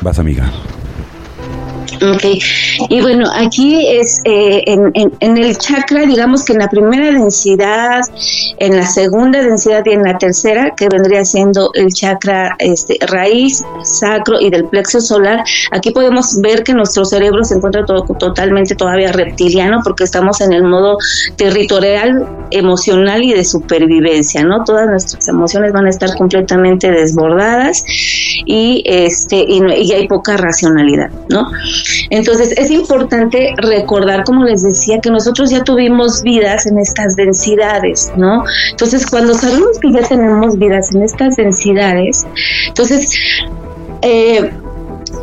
Vas, 0.00 0.18
amiga. 0.18 0.50
Ok, 2.12 2.24
y 2.90 3.00
bueno, 3.00 3.24
aquí 3.34 3.86
es 3.86 4.20
eh, 4.24 4.62
en, 4.66 4.92
en, 4.94 5.36
el 5.38 5.56
chakra, 5.56 6.04
digamos 6.04 6.44
que 6.44 6.52
en 6.52 6.58
la 6.58 6.68
primera 6.68 7.12
densidad, 7.12 8.00
en 8.58 8.76
la 8.76 8.86
segunda 8.86 9.42
densidad 9.42 9.82
y 9.86 9.92
en 9.92 10.02
la 10.02 10.18
tercera, 10.18 10.74
que 10.76 10.88
vendría 10.88 11.24
siendo 11.24 11.70
el 11.72 11.92
chakra 11.94 12.56
este, 12.58 12.98
raíz, 13.06 13.64
sacro 13.84 14.38
y 14.38 14.50
del 14.50 14.66
plexo 14.66 15.00
solar, 15.00 15.44
aquí 15.70 15.92
podemos 15.92 16.40
ver 16.42 16.62
que 16.62 16.74
nuestro 16.74 17.06
cerebro 17.06 17.42
se 17.44 17.54
encuentra 17.54 17.86
todo, 17.86 18.02
totalmente 18.02 18.74
todavía 18.74 19.12
reptiliano 19.12 19.80
porque 19.82 20.04
estamos 20.04 20.40
en 20.42 20.52
el 20.52 20.64
modo 20.64 20.98
territorial, 21.36 22.26
emocional 22.50 23.22
y 23.22 23.32
de 23.32 23.44
supervivencia, 23.44 24.44
¿no? 24.44 24.62
Todas 24.64 24.88
nuestras 24.88 25.26
emociones 25.28 25.72
van 25.72 25.86
a 25.86 25.90
estar 25.90 26.14
completamente 26.16 26.90
desbordadas 26.90 27.82
y, 28.44 28.82
este, 28.84 29.36
y, 29.48 29.62
y 29.82 29.92
hay 29.92 30.06
poca 30.06 30.36
racionalidad, 30.36 31.10
¿no? 31.30 31.50
Entonces 32.10 32.52
es 32.56 32.70
importante 32.70 33.54
recordar, 33.56 34.24
como 34.24 34.44
les 34.44 34.62
decía, 34.62 35.00
que 35.00 35.10
nosotros 35.10 35.50
ya 35.50 35.62
tuvimos 35.62 36.22
vidas 36.22 36.66
en 36.66 36.78
estas 36.78 37.16
densidades, 37.16 38.12
¿no? 38.16 38.44
Entonces 38.70 39.06
cuando 39.06 39.34
sabemos 39.34 39.78
que 39.80 39.92
ya 39.92 40.02
tenemos 40.02 40.58
vidas 40.58 40.94
en 40.94 41.02
estas 41.02 41.36
densidades, 41.36 42.26
entonces 42.68 43.18
eh, 44.02 44.50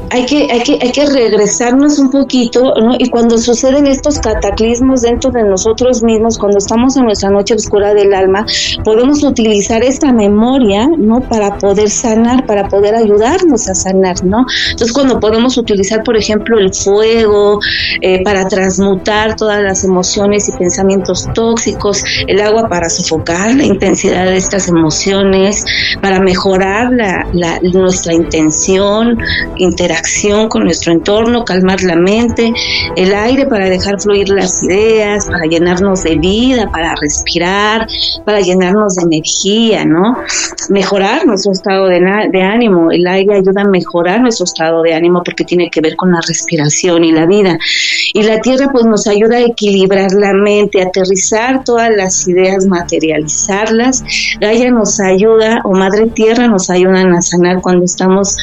hay 0.10 0.26
que, 0.26 0.52
hay 0.52 0.62
que, 0.62 0.80
hay 0.82 0.92
que 0.92 1.06
regresarnos 1.06 2.00
un 2.00 2.12
poquito, 2.12 2.74
¿no? 2.76 2.96
Y 2.98 3.10
cuando 3.10 3.38
suceden 3.38 3.88
estos 3.88 4.20
cataclismos 4.20 5.02
dentro 5.02 5.32
de 5.32 5.44
nosotros 5.44 6.04
mismos, 6.04 6.38
cuando 6.38 6.58
estamos 6.58 6.98
en 6.98 7.06
nuestra 7.06 7.30
noche 7.30 7.56
oscura 7.56 7.94
del 7.94 8.14
alma, 8.14 8.46
podemos 8.84 9.24
utilizar 9.24 9.84
esta 9.84 10.12
memoria, 10.12 10.88
¿no? 10.98 11.22
Para 11.22 11.58
poder 11.58 11.90
sanar, 11.90 12.46
para 12.46 12.68
poder 12.68 12.96
ayudarnos 12.96 13.68
a 13.70 13.76
sanar, 13.76 14.24
¿no? 14.24 14.46
Entonces, 14.72 14.92
cuando 14.94 15.20
podemos 15.20 15.58
utilizar, 15.58 16.04
por 16.04 16.18
ejemplo, 16.18 16.60
el 16.60 16.74
fuego 16.74 17.60
eh, 18.02 18.24
para 18.24 18.48
transmutar 18.48 19.36
todas 19.36 19.62
las 19.62 19.84
emociones 19.84 20.50
y 20.50 20.52
pensamientos 20.54 21.28
tóxicos, 21.34 22.04
el 22.28 22.42
agua 22.42 22.68
para 22.68 22.90
sofocar 22.90 23.56
la 23.56 23.64
intensidad 23.64 24.26
de 24.26 24.38
estas 24.38 24.68
emociones, 24.68 25.66
para 26.02 26.20
mejorar 26.20 26.92
la, 26.92 27.60
nuestra 27.74 28.14
intención, 28.14 29.18
interacción 29.82 30.48
con 30.48 30.64
nuestro 30.64 30.92
entorno, 30.92 31.44
calmar 31.44 31.82
la 31.82 31.96
mente, 31.96 32.54
el 32.96 33.16
aire 33.16 33.48
para 33.48 33.68
dejar 33.68 34.00
fluir 34.00 34.30
las 34.30 34.64
ideas, 34.64 35.26
para 35.26 35.46
llenarnos 35.46 36.04
de 36.04 36.18
vida, 36.18 36.70
para 36.72 36.94
respirar, 37.02 37.88
para 38.24 38.42
llenarnos 38.42 38.96
de 38.96 39.04
energía, 39.04 39.84
¿no? 39.84 40.18
Mejorar 40.70 41.26
nuestro 41.26 41.52
estado 41.52 41.88
de, 41.88 41.98
ánimo. 42.44 42.92
El 42.92 43.08
aire 43.08 43.38
ayuda 43.38 43.64
a 43.64 43.68
mejorar 43.68 44.22
nuestro 44.22 44.44
estado 44.44 44.84
de 44.84 44.94
ánimo 44.94 45.24
porque 45.24 45.46
tiene 45.46 45.72
que 45.72 45.82
ver 45.82 45.96
con 45.96 46.12
la 46.12 46.22
respiración 46.28 47.04
y 47.04 47.12
la 47.12 47.26
vida. 47.26 47.58
Y 48.14 48.22
la 48.22 48.40
tierra 48.40 48.70
pues 48.72 48.86
nos 48.86 49.08
ayuda 49.08 49.38
a 49.38 49.42
equilibrar 49.42 50.12
la 50.12 50.34
mente, 50.34 50.84
aterrizar 50.84 51.64
todas 51.64 51.90
las 51.90 52.28
ideas, 52.28 52.68
materializarlas. 52.68 54.04
Gaia 54.40 54.70
nos 54.70 55.00
ayuda, 55.00 55.62
o 55.64 55.74
Madre 55.74 56.06
Tierra 56.08 56.48
nos 56.48 56.70
ayudan 56.70 57.14
a 57.14 57.22
sanar 57.24 57.62
cuando 57.62 57.86
estamos 57.86 58.38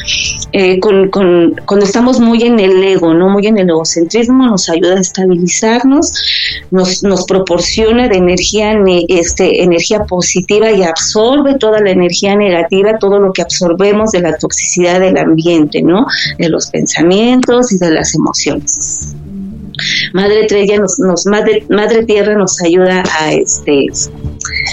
eh, 0.53 0.81
con 0.81 1.18
cuando 1.67 1.87
estamos 1.87 2.21
muy 2.21 2.43
en 2.43 2.59
el 2.59 2.83
ego, 2.83 3.15
no 3.15 3.29
muy 3.29 3.47
en 3.47 3.59
el 3.59 3.69
egocentrismo, 3.69 4.47
nos 4.47 4.69
ayuda 4.69 4.95
a 4.97 5.01
estabilizarnos, 5.01 6.13
nos, 6.71 7.25
proporciona 7.27 8.09
de 8.09 8.17
energía, 8.17 8.75
este, 9.09 9.63
energía 9.63 10.05
positiva 10.05 10.71
y 10.71 10.83
absorbe 10.83 11.59
toda 11.59 11.81
la 11.81 11.91
energía 11.91 12.37
negativa, 12.37 12.99
todo 12.99 13.19
lo 13.19 13.33
que 13.33 13.43
absorbemos 13.43 14.13
de 14.13 14.21
la 14.21 14.37
toxicidad 14.37 15.01
del 15.01 15.17
ambiente, 15.19 15.83
¿no? 15.83 16.07
De 16.39 16.49
los 16.49 16.69
pensamientos 16.69 17.73
y 17.73 17.79
de 17.79 17.91
las 17.91 18.15
emociones. 18.15 19.15
Madre 20.13 20.43
Estrella 20.43 20.79
nos, 20.79 20.99
nos 20.99 21.27
madre, 21.27 22.05
Tierra 22.05 22.37
nos 22.37 22.61
ayuda 22.63 23.03
a 23.21 23.33
este 23.33 23.87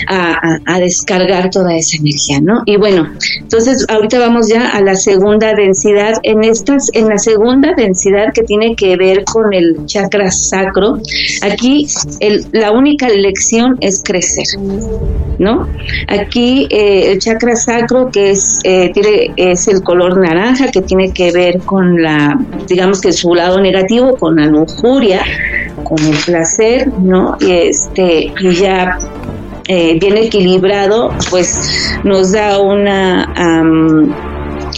a, 0.07 0.79
descargar 0.79 1.49
toda 1.49 1.75
esa 1.75 1.97
energía, 1.97 2.39
¿no? 2.41 2.61
Y 2.65 2.77
bueno, 2.77 3.09
entonces 3.39 3.85
ahorita 3.87 4.19
vamos 4.19 4.49
ya 4.49 4.69
a 4.69 4.81
la 4.81 4.95
segunda 4.95 5.53
densidad. 5.53 6.13
En 6.23 6.43
estas, 6.43 6.89
en 6.93 7.07
la 7.07 7.17
segunda 7.17 7.73
densidad 7.75 8.33
que 8.33 8.43
tiene 8.43 8.75
que 8.75 8.97
ver 8.97 9.23
con 9.23 9.53
el 9.53 9.85
chakra 9.85 10.31
sacro, 10.31 10.99
aquí 11.41 11.87
el, 12.19 12.45
la 12.51 12.71
única 12.71 13.07
lección 13.09 13.77
es 13.79 14.01
crecer, 14.03 14.45
¿no? 15.39 15.67
Aquí 16.07 16.67
eh, 16.69 17.11
el 17.11 17.19
chakra 17.19 17.55
sacro 17.55 18.09
que 18.11 18.31
es 18.31 18.59
eh, 18.63 18.91
tiene 18.93 19.31
es 19.37 19.67
el 19.67 19.81
color 19.81 20.17
naranja 20.17 20.71
que 20.71 20.81
tiene 20.81 21.11
que 21.11 21.31
ver 21.31 21.59
con 21.59 22.01
la, 22.01 22.39
digamos 22.67 23.01
que 23.01 23.11
su 23.11 23.33
lado 23.33 23.59
negativo, 23.61 24.15
con 24.17 24.35
la 24.35 24.45
lujuria, 24.45 25.21
con 25.83 25.99
el 25.99 26.17
placer, 26.25 26.87
¿no? 26.99 27.37
Y 27.39 27.51
este 27.51 28.31
y 28.39 28.55
ya 28.55 28.97
eh, 29.67 29.97
bien 29.99 30.17
equilibrado, 30.17 31.11
pues 31.29 31.99
nos 32.03 32.31
da 32.31 32.59
una... 32.59 33.25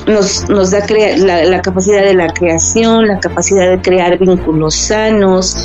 nos, 0.06 0.50
nos 0.50 0.72
da 0.72 0.80
la, 1.18 1.44
la, 1.44 1.62
capacidad 1.62 2.04
de 2.04 2.14
la 2.14 2.32
creación, 2.34 3.08
la 3.08 3.20
capacidad 3.20 3.70
de 3.70 3.82
crear 3.82 4.18
vínculos 4.18 4.76
sanos. 4.76 5.58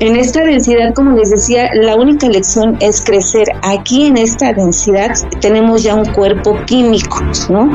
En 0.00 0.16
esta 0.16 0.42
densidad, 0.44 0.92
como 0.94 1.16
les 1.16 1.30
decía, 1.30 1.70
la 1.74 1.96
única 1.96 2.28
lección 2.28 2.76
es 2.80 3.02
crecer. 3.02 3.48
Aquí 3.62 4.06
en 4.06 4.16
esta 4.16 4.52
densidad 4.52 5.12
tenemos 5.40 5.82
ya 5.82 5.94
un 5.94 6.06
cuerpo 6.12 6.56
químico, 6.66 7.20
¿no? 7.48 7.70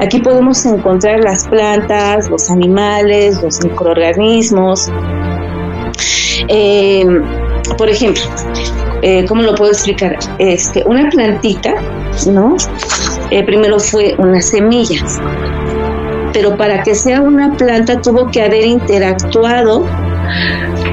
Aquí 0.00 0.20
podemos 0.20 0.64
encontrar 0.66 1.20
las 1.20 1.46
plantas, 1.48 2.28
los 2.28 2.50
animales, 2.50 3.42
los 3.42 3.62
microorganismos. 3.64 4.90
Eh, 6.48 7.06
por 7.76 7.88
ejemplo, 7.90 8.22
eh, 9.02 9.24
¿cómo 9.26 9.42
lo 9.42 9.54
puedo 9.54 9.72
explicar? 9.72 10.18
Este, 10.38 10.82
una 10.86 11.08
plantita, 11.10 11.74
¿no? 12.26 12.56
Eh, 13.30 13.42
primero 13.44 13.78
fue 13.78 14.14
una 14.18 14.40
semilla, 14.40 15.04
pero 16.32 16.56
para 16.56 16.82
que 16.82 16.94
sea 16.94 17.20
una 17.20 17.56
planta 17.56 18.00
tuvo 18.00 18.30
que 18.30 18.42
haber 18.42 18.64
interactuado 18.64 19.86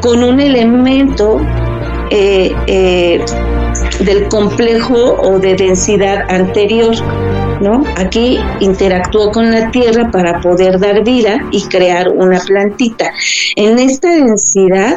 con 0.02 0.24
un 0.24 0.40
elemento 0.40 1.40
eh, 2.10 3.24
del 4.00 4.28
complejo 4.28 5.16
o 5.22 5.40
de 5.40 5.56
densidad 5.56 6.26
anterior. 6.30 6.96
¿No? 7.62 7.86
Aquí 7.96 8.40
interactuó 8.60 9.32
con 9.32 9.50
la 9.50 9.72
tierra 9.72 10.12
para 10.12 10.42
poder 10.42 10.78
dar 10.80 11.02
vida 11.02 11.38
y 11.52 11.64
crear 11.70 12.10
una 12.10 12.42
plantita. 12.42 13.10
En 13.56 13.80
esta 13.80 14.10
densidad 14.10 14.96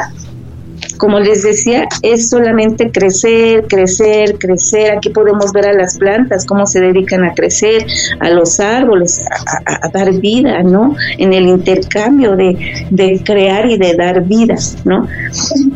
como 0.96 1.20
les 1.20 1.42
decía, 1.42 1.86
es 2.02 2.30
solamente 2.30 2.90
crecer, 2.90 3.66
crecer, 3.68 4.38
crecer. 4.38 4.96
Aquí 4.96 5.10
podemos 5.10 5.52
ver 5.52 5.66
a 5.66 5.72
las 5.72 5.98
plantas, 5.98 6.46
cómo 6.46 6.66
se 6.66 6.80
dedican 6.80 7.24
a 7.24 7.34
crecer, 7.34 7.86
a 8.20 8.30
los 8.30 8.60
árboles, 8.60 9.24
a, 9.64 9.88
dar 9.88 10.12
vida, 10.14 10.62
¿no? 10.62 10.94
En 11.18 11.32
el 11.32 11.46
intercambio 11.46 12.36
de, 12.36 12.86
de, 12.90 13.22
crear 13.24 13.66
y 13.66 13.78
de 13.78 13.94
dar 13.94 14.22
vida, 14.24 14.56
¿no? 14.84 15.06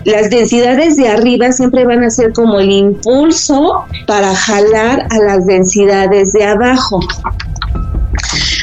Las 0.05 0.31
densidades 0.31 0.97
de 0.97 1.09
arriba 1.09 1.53
siempre 1.53 1.85
van 1.85 2.05
a 2.05 2.11
ser 2.11 2.33
como 2.33 2.61
el 2.61 2.71
impulso 2.71 3.85
para 4.07 4.35
jalar 4.35 5.07
a 5.11 5.19
las 5.19 5.47
densidades 5.47 6.33
de 6.33 6.45
abajo. 6.45 7.01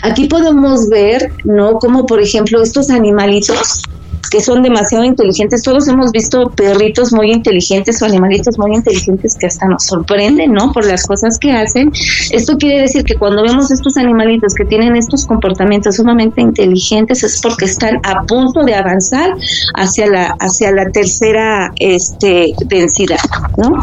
Aquí 0.04 0.28
podemos 0.28 0.90
ver, 0.90 1.32
¿no? 1.44 1.80
Como 1.80 2.06
por 2.06 2.22
ejemplo 2.22 2.62
estos 2.62 2.90
animalitos 2.90 3.84
que 4.30 4.42
son 4.42 4.62
demasiado 4.62 5.04
inteligentes. 5.04 5.62
Todos 5.64 5.88
hemos 5.88 6.12
visto 6.12 6.50
perritos 6.52 7.14
muy 7.14 7.32
inteligentes 7.32 8.02
o 8.02 8.06
animalitos 8.06 8.58
muy 8.58 8.76
inteligentes 8.76 9.36
que 9.36 9.48
hasta 9.48 9.68
nos 9.68 9.86
sorprenden, 9.86 10.54
¿no? 10.54 10.72
Por 10.72 10.86
las 10.86 11.06
cosas 11.06 11.38
que 11.40 11.52
hacen. 11.52 11.92
Esto 12.32 12.58
quiere 12.58 12.82
decir 12.82 13.04
que 13.04 13.16
cuando 13.16 13.44
vemos 13.44 13.72
estos 13.72 13.98
animalitos 13.98 14.54
que 14.54 14.66
tienen 14.66 14.96
estos 14.96 15.26
comportamientos 15.26 15.96
sumamente 15.96 16.42
inteligentes 16.42 17.24
es 17.24 17.42
porque 17.42 17.66
están 17.66 18.00
a 18.04 18.24
punto 18.24 18.64
de 18.64 18.76
avanzar 18.76 19.32
hacia 19.76 20.08
la 20.08 20.36
hacia 20.40 20.72
la 20.72 20.90
tercera 20.90 21.72
este 21.80 22.54
densidad, 22.66 23.20
¿no? 23.58 23.80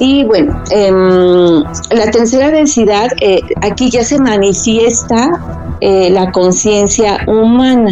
Y 0.00 0.24
bueno, 0.24 0.62
em, 0.70 1.62
la 1.90 2.10
tercera 2.10 2.50
densidad, 2.50 3.08
eh, 3.20 3.40
aquí 3.62 3.90
ya 3.90 4.02
se 4.02 4.18
manifiesta 4.18 5.63
eh, 5.80 6.10
la 6.10 6.30
conciencia 6.30 7.18
humana. 7.26 7.90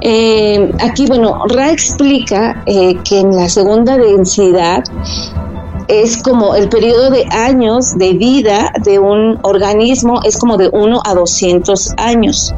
Eh, 0.00 0.74
aquí, 0.80 1.06
bueno, 1.06 1.38
Ra 1.48 1.70
explica 1.70 2.62
que 2.64 3.20
en 3.20 3.36
la 3.36 3.48
segunda 3.48 3.96
densidad 3.96 4.82
es 5.88 6.22
como 6.22 6.54
el 6.54 6.68
periodo 6.68 7.10
de 7.10 7.24
años 7.30 7.96
de 7.96 8.12
vida 8.12 8.70
de 8.84 8.98
un 8.98 9.38
organismo 9.42 10.20
es 10.22 10.36
como 10.36 10.56
de 10.58 10.68
1 10.70 11.00
a 11.04 11.14
200 11.14 11.94
años. 11.96 12.54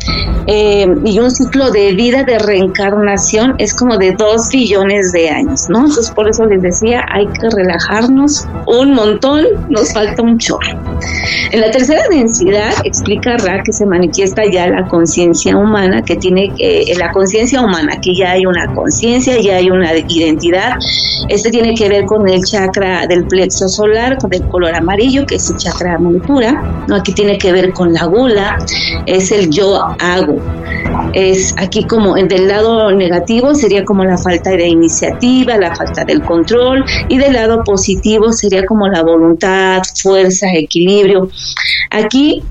Eh, 0.47 0.87
y 1.05 1.19
un 1.19 1.31
ciclo 1.31 1.71
de 1.71 1.93
vida 1.93 2.25
de 2.25 2.39
reencarnación 2.39 3.55
es 3.59 3.73
como 3.73 3.97
de 3.99 4.13
2 4.13 4.49
billones 4.51 5.13
de 5.13 5.31
años, 5.31 5.69
¿no? 5.69 5.81
Entonces 5.87 6.11
por 6.11 6.29
eso 6.29 6.45
les 6.47 6.61
decía, 6.61 7.05
hay 7.09 7.27
que 7.29 7.49
relajarnos 7.51 8.47
un 8.67 8.95
montón, 8.95 9.45
nos 9.69 9.93
falta 9.93 10.23
un 10.23 10.39
chorro. 10.39 10.79
En 11.53 11.61
la 11.61 11.71
tercera 11.71 12.03
densidad 12.11 12.73
explica 12.85 13.37
Ra 13.37 13.63
que 13.63 13.73
se 13.73 13.87
manifiesta 13.87 14.43
ya 14.51 14.67
la 14.67 14.89
conciencia 14.89 15.57
humana, 15.57 16.03
que 16.03 16.17
tiene 16.17 16.53
eh, 16.59 16.93
la 16.99 17.13
conciencia 17.13 17.61
humana, 17.61 18.01
que 18.01 18.15
ya 18.15 18.33
hay 18.33 18.47
una 18.47 18.75
conciencia, 18.75 19.41
ya 19.41 19.57
hay 19.57 19.71
una 19.71 19.97
identidad. 19.97 20.75
Este 21.29 21.51
tiene 21.51 21.75
que 21.75 21.89
ver 21.89 22.07
con 22.07 22.29
el 22.29 22.43
chakra 22.43 23.07
del 23.07 23.20
plexo 23.27 23.69
solar 23.69 24.19
el 24.31 24.49
color 24.49 24.75
amarillo, 24.75 25.27
que 25.27 25.37
es 25.37 25.51
el 25.51 25.57
chakra 25.57 25.99
manipura. 25.99 26.85
¿no? 26.89 26.97
Aquí 26.97 27.13
tiene 27.13 27.39
que 27.39 27.53
ver 27.53 27.73
con 27.73 27.93
la 27.93 28.05
gula, 28.05 28.59
es 29.07 29.33
el 29.33 29.51
yo 29.51 29.83
hago. 29.99 30.37
Es 31.13 31.55
aquí 31.59 31.85
como 31.85 32.15
del 32.15 32.49
lado 32.49 32.93
negativo 32.93 33.55
sería 33.55 33.85
como 33.85 34.05
la 34.05 34.17
falta 34.19 34.51
de 34.51 34.69
iniciativa, 34.69 35.57
la 35.57 35.75
falta 35.75 36.05
del 36.05 36.23
control, 36.23 36.85
y 37.09 37.19
del 37.19 37.33
lado 37.33 37.63
positivo 37.65 38.33
sería 38.33 38.65
como 38.65 38.89
la 38.89 39.03
voluntad, 39.03 39.83
fuerza, 40.01 40.47
equilibrio. 40.53 41.29
Aquí 41.91 42.43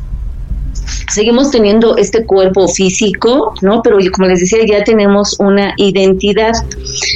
seguimos 1.09 1.51
teniendo 1.51 1.97
este 1.97 2.25
cuerpo 2.25 2.67
físico, 2.67 3.53
¿no? 3.61 3.81
Pero 3.81 3.97
como 4.11 4.27
les 4.27 4.41
decía, 4.41 4.59
ya 4.65 4.83
tenemos 4.83 5.39
una 5.39 5.73
identidad. 5.77 6.53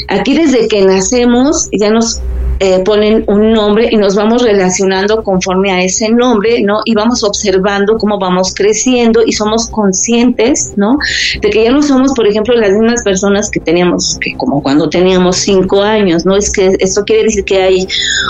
Aquí 0.07 0.35
desde 0.35 0.67
que 0.67 0.83
nacemos 0.83 1.69
ya 1.71 1.89
nos 1.89 2.21
eh, 2.63 2.79
ponen 2.79 3.25
un 3.27 3.51
nombre 3.51 3.89
y 3.91 3.97
nos 3.97 4.15
vamos 4.15 4.41
relacionando 4.41 5.21
conforme 5.21 5.69
a 5.69 5.83
ese 5.83 6.09
nombre, 6.09 6.61
¿no? 6.61 6.79
Y 6.85 6.95
vamos 6.95 7.21
observando 7.21 7.97
cómo 7.97 8.17
vamos 8.17 8.53
creciendo 8.55 9.21
y 9.25 9.33
somos 9.33 9.67
conscientes, 9.67 10.71
¿no? 10.77 10.97
De 11.41 11.49
que 11.49 11.65
ya 11.65 11.71
no 11.73 11.81
somos, 11.81 12.13
por 12.13 12.25
ejemplo, 12.25 12.55
las 12.55 12.71
mismas 12.71 13.03
personas 13.03 13.51
que 13.51 13.59
teníamos, 13.59 14.17
que 14.21 14.37
como 14.37 14.63
cuando 14.63 14.87
teníamos 14.87 15.39
cinco 15.39 15.81
años, 15.81 16.25
¿no? 16.25 16.37
Es 16.37 16.53
que 16.53 16.77
esto 16.79 17.03
quiere 17.03 17.23
decir 17.23 17.43
que 17.43 17.61
hay 17.61 17.85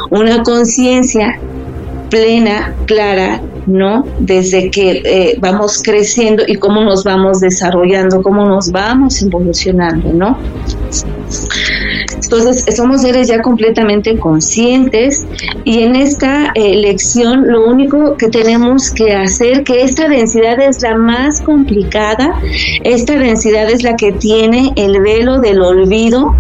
una 0.10 0.42
conciencia 0.42 1.40
plena, 2.10 2.74
clara, 2.88 3.40
¿no? 3.68 4.04
Desde 4.18 4.72
que 4.72 5.04
eh, 5.06 5.38
vamos 5.40 5.80
creciendo 5.84 6.44
y 6.48 6.56
cómo 6.56 6.84
nos 6.84 7.04
vamos 7.04 7.40
desarrollando, 7.40 8.24
cómo 8.24 8.48
nos 8.48 8.72
vamos 8.72 9.22
evolucionando, 9.22 10.12
¿no? 10.12 10.40
Entonces, 12.12 12.66
somos 12.76 13.02
seres 13.02 13.28
ya 13.28 13.42
completamente 13.42 14.18
conscientes 14.18 15.26
y 15.64 15.80
en 15.80 15.96
esta 15.96 16.52
eh, 16.56 16.76
lección 16.76 17.48
lo 17.48 17.68
único 17.68 18.18
que 18.18 18.30
tenemos 18.30 18.92
que 18.92 19.14
hacer, 19.14 19.64
que 19.64 19.84
esta 19.84 20.08
densidad 20.08 20.60
es 20.60 20.82
la 20.82 20.96
más 20.98 21.42
complicada, 21.42 22.40
esta 22.84 23.18
densidad 23.18 23.70
es 23.70 23.84
la 23.84 23.96
que 23.96 24.12
tiene 24.12 24.74
el 24.76 25.02
velo 25.02 25.40
del 25.40 25.62
olvido, 25.62 26.36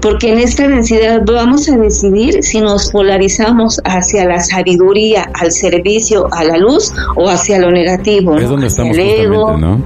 porque 0.00 0.32
en 0.32 0.38
esta 0.38 0.68
densidad 0.68 1.22
vamos 1.24 1.68
a 1.68 1.76
decidir 1.76 2.42
si 2.42 2.60
nos 2.60 2.90
polarizamos 2.90 3.80
hacia 3.84 4.24
la 4.24 4.40
sabiduría, 4.40 5.30
al 5.34 5.52
servicio, 5.52 6.28
a 6.32 6.44
la 6.44 6.56
luz 6.56 6.92
o 7.16 7.28
hacia 7.28 7.58
lo 7.58 7.70
negativo. 7.70 8.36
Es 8.36 8.48
donde 8.48 8.66
estamos 8.66 8.96
justamente, 8.96 9.28
¿no? 9.28 9.82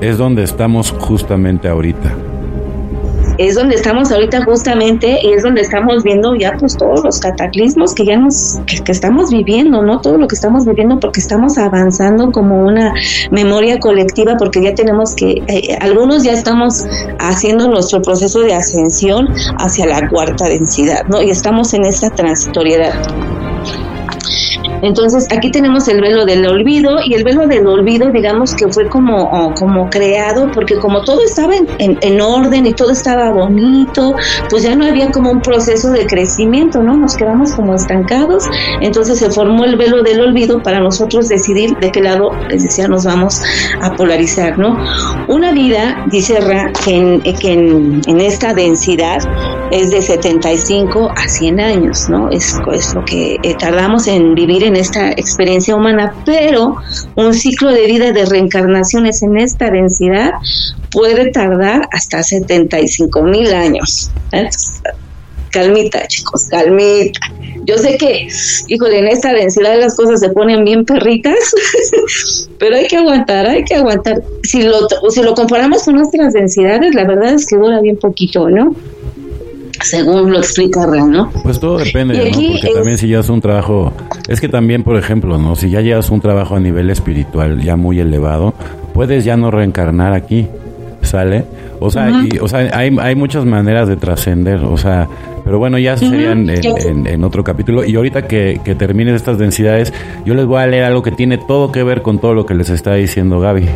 Es 0.00 0.18
donde 0.18 0.42
estamos 0.42 0.94
justamente 0.98 1.68
ahorita 1.68 2.14
es 3.38 3.54
donde 3.54 3.74
estamos 3.74 4.10
ahorita 4.12 4.44
justamente 4.44 5.18
y 5.22 5.32
es 5.32 5.42
donde 5.42 5.60
estamos 5.60 6.02
viendo 6.02 6.34
ya 6.34 6.56
pues 6.58 6.76
todos 6.76 7.02
los 7.04 7.18
cataclismos 7.18 7.94
que 7.94 8.04
ya 8.04 8.16
nos 8.16 8.58
que, 8.66 8.92
estamos 8.92 9.30
viviendo, 9.30 9.82
¿no? 9.82 10.00
Todo 10.00 10.18
lo 10.18 10.28
que 10.28 10.34
estamos 10.34 10.64
viviendo 10.64 11.00
porque 11.00 11.20
estamos 11.20 11.58
avanzando 11.58 12.30
como 12.30 12.64
una 12.64 12.94
memoria 13.30 13.78
colectiva 13.78 14.36
porque 14.38 14.62
ya 14.62 14.74
tenemos 14.74 15.14
que 15.14 15.42
eh, 15.48 15.76
algunos 15.80 16.22
ya 16.22 16.32
estamos 16.32 16.84
haciendo 17.18 17.68
nuestro 17.68 18.02
proceso 18.02 18.40
de 18.40 18.54
ascensión 18.54 19.28
hacia 19.58 19.86
la 19.86 20.08
cuarta 20.08 20.48
densidad, 20.48 21.06
¿no? 21.08 21.22
Y 21.22 21.30
estamos 21.30 21.74
en 21.74 21.84
esa 21.84 22.10
transitoriedad. 22.10 22.94
Entonces, 24.84 25.26
aquí 25.30 25.50
tenemos 25.50 25.88
el 25.88 26.02
velo 26.02 26.26
del 26.26 26.46
olvido 26.46 26.98
y 27.06 27.14
el 27.14 27.24
velo 27.24 27.46
del 27.46 27.66
olvido, 27.66 28.10
digamos 28.10 28.54
que 28.54 28.68
fue 28.68 28.86
como, 28.88 29.54
como 29.54 29.88
creado 29.88 30.50
porque 30.52 30.76
como 30.76 31.02
todo 31.02 31.24
estaba 31.24 31.54
en, 31.56 31.66
en, 31.78 32.20
orden 32.20 32.66
y 32.66 32.74
todo 32.74 32.90
estaba 32.90 33.30
bonito, 33.30 34.14
pues 34.50 34.62
ya 34.62 34.74
no 34.74 34.84
había 34.84 35.10
como 35.10 35.30
un 35.30 35.40
proceso 35.40 35.90
de 35.90 36.06
crecimiento, 36.06 36.82
¿no? 36.82 36.96
Nos 36.96 37.16
quedamos 37.16 37.52
como 37.54 37.74
estancados. 37.74 38.44
Entonces 38.82 39.18
se 39.18 39.30
formó 39.30 39.64
el 39.64 39.76
velo 39.76 40.02
del 40.02 40.20
olvido 40.20 40.62
para 40.62 40.80
nosotros 40.80 41.28
decidir 41.28 41.74
de 41.78 41.90
qué 41.90 42.02
lado, 42.02 42.32
les 42.50 42.62
decía, 42.62 42.86
nos 42.86 43.04
vamos 43.04 43.40
a 43.80 43.96
polarizar, 43.96 44.58
¿no? 44.58 44.76
Una 45.28 45.52
vida, 45.52 46.04
dice 46.10 46.40
Ra, 46.40 46.70
que 46.84 46.94
en, 46.94 47.22
en, 47.24 48.02
en 48.06 48.20
esta 48.20 48.52
densidad 48.52 49.20
es 49.74 49.90
de 49.90 50.00
75 50.00 51.10
a 51.16 51.28
100 51.28 51.60
años, 51.60 52.08
¿no? 52.08 52.30
Es, 52.30 52.54
lo 52.94 53.04
que 53.04 53.38
eh, 53.42 53.56
tardamos 53.58 54.06
en 54.06 54.36
vivir 54.36 54.62
en 54.62 54.76
esta 54.76 55.10
experiencia 55.10 55.74
humana, 55.74 56.14
pero 56.24 56.76
un 57.16 57.34
ciclo 57.34 57.72
de 57.72 57.84
vida 57.86 58.12
de 58.12 58.24
reencarnaciones 58.24 59.24
en 59.24 59.36
esta 59.36 59.70
densidad 59.72 60.34
puede 60.92 61.32
tardar 61.32 61.88
hasta 61.90 62.22
75 62.22 63.20
mil 63.24 63.52
años. 63.52 64.12
calmita, 65.50 66.06
chicos, 66.06 66.46
calmita. 66.48 67.20
Yo 67.64 67.76
sé 67.76 67.96
que, 67.96 68.28
híjole, 68.68 68.98
en 69.00 69.08
esta 69.08 69.32
densidad 69.32 69.76
las 69.80 69.96
cosas 69.96 70.20
se 70.20 70.28
ponen 70.28 70.64
bien 70.64 70.84
perritas, 70.84 71.52
pero 72.60 72.76
hay 72.76 72.86
que 72.86 72.98
aguantar, 72.98 73.46
hay 73.46 73.64
que 73.64 73.74
aguantar. 73.74 74.22
Si 74.44 74.62
lo, 74.62 74.86
si 75.10 75.20
lo 75.20 75.34
comparamos 75.34 75.82
con 75.82 75.96
nuestras 75.96 76.32
densidades, 76.32 76.94
la 76.94 77.04
verdad 77.04 77.34
es 77.34 77.48
que 77.48 77.56
dura 77.56 77.80
bien 77.80 77.96
poquito, 77.96 78.48
¿no? 78.48 78.76
Según 79.82 80.32
lo 80.32 80.38
explica 80.38 80.86
Ren, 80.86 81.10
¿no? 81.10 81.30
Pues 81.42 81.58
todo 81.58 81.78
depende, 81.78 82.30
¿no? 82.30 82.40
Porque 82.52 82.74
también 82.74 82.98
si 82.98 83.08
ya 83.08 83.20
es 83.20 83.28
un 83.28 83.40
trabajo, 83.40 83.92
es 84.28 84.40
que 84.40 84.48
también, 84.48 84.82
por 84.82 84.96
ejemplo, 84.96 85.38
¿no? 85.38 85.56
Si 85.56 85.70
ya 85.70 85.80
llevas 85.80 86.10
un 86.10 86.20
trabajo 86.20 86.56
a 86.56 86.60
nivel 86.60 86.90
espiritual 86.90 87.60
ya 87.60 87.76
muy 87.76 88.00
elevado, 88.00 88.54
puedes 88.92 89.24
ya 89.24 89.36
no 89.36 89.50
reencarnar 89.50 90.12
aquí, 90.12 90.46
¿sale? 91.02 91.44
O 91.80 91.90
sea, 91.90 92.08
y, 92.10 92.38
o 92.38 92.48
sea 92.48 92.60
hay, 92.72 92.96
hay 92.98 93.14
muchas 93.14 93.44
maneras 93.44 93.88
de 93.88 93.96
trascender, 93.96 94.64
o 94.64 94.76
sea, 94.76 95.08
pero 95.44 95.58
bueno, 95.58 95.78
ya 95.78 95.96
serían 95.96 96.48
en, 96.48 97.06
en, 97.06 97.24
otro 97.24 97.44
capítulo. 97.44 97.84
Y 97.84 97.96
ahorita 97.96 98.26
que, 98.26 98.60
que 98.64 98.74
terminen 98.74 99.14
estas 99.14 99.36
densidades, 99.36 99.92
yo 100.24 100.34
les 100.34 100.46
voy 100.46 100.62
a 100.62 100.66
leer 100.66 100.84
algo 100.84 101.02
que 101.02 101.10
tiene 101.10 101.36
todo 101.36 101.70
que 101.70 101.82
ver 101.82 102.00
con 102.00 102.18
todo 102.18 102.32
lo 102.32 102.46
que 102.46 102.54
les 102.54 102.70
está 102.70 102.94
diciendo 102.94 103.40
Gaby. 103.40 103.68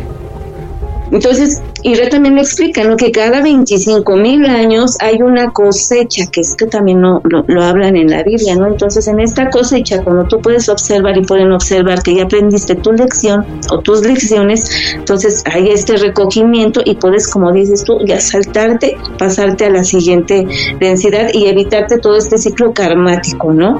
Entonces, 1.11 1.61
y 1.83 1.95
también 2.09 2.35
me 2.35 2.41
explica 2.41 2.83
¿no? 2.83 2.97
que 2.97 3.11
cada 3.11 3.41
25 3.41 4.15
mil 4.15 4.45
años 4.45 4.97
hay 4.99 5.21
una 5.21 5.51
cosecha, 5.51 6.25
que 6.31 6.41
es 6.41 6.55
que 6.55 6.65
también 6.65 7.01
no, 7.01 7.21
lo, 7.23 7.63
hablan 7.63 7.95
en 7.95 8.09
la 8.09 8.23
Biblia, 8.23 8.55
¿no? 8.55 8.67
Entonces, 8.67 9.07
en 9.07 9.19
esta 9.19 9.49
cosecha, 9.49 10.03
cuando 10.03 10.25
tú 10.25 10.41
puedes 10.41 10.69
observar 10.69 11.17
y 11.17 11.21
pueden 11.21 11.51
observar 11.51 12.03
que 12.03 12.15
ya 12.15 12.23
aprendiste 12.23 12.75
tu 12.75 12.91
lección 12.91 13.45
o 13.71 13.79
tus 13.79 14.05
lecciones, 14.05 14.69
entonces 14.93 15.43
hay 15.45 15.69
este 15.69 15.97
recogimiento 15.97 16.81
y 16.83 16.95
puedes, 16.95 17.27
como 17.27 17.51
dices 17.51 17.83
tú, 17.83 17.99
ya 18.05 18.19
saltarte, 18.19 18.97
pasarte 19.17 19.65
a 19.65 19.69
la 19.69 19.83
siguiente 19.83 20.45
densidad 20.79 21.29
y 21.33 21.47
evitarte 21.47 21.97
todo 21.97 22.17
este 22.17 22.37
ciclo 22.37 22.73
karmático, 22.73 23.53
¿no? 23.53 23.79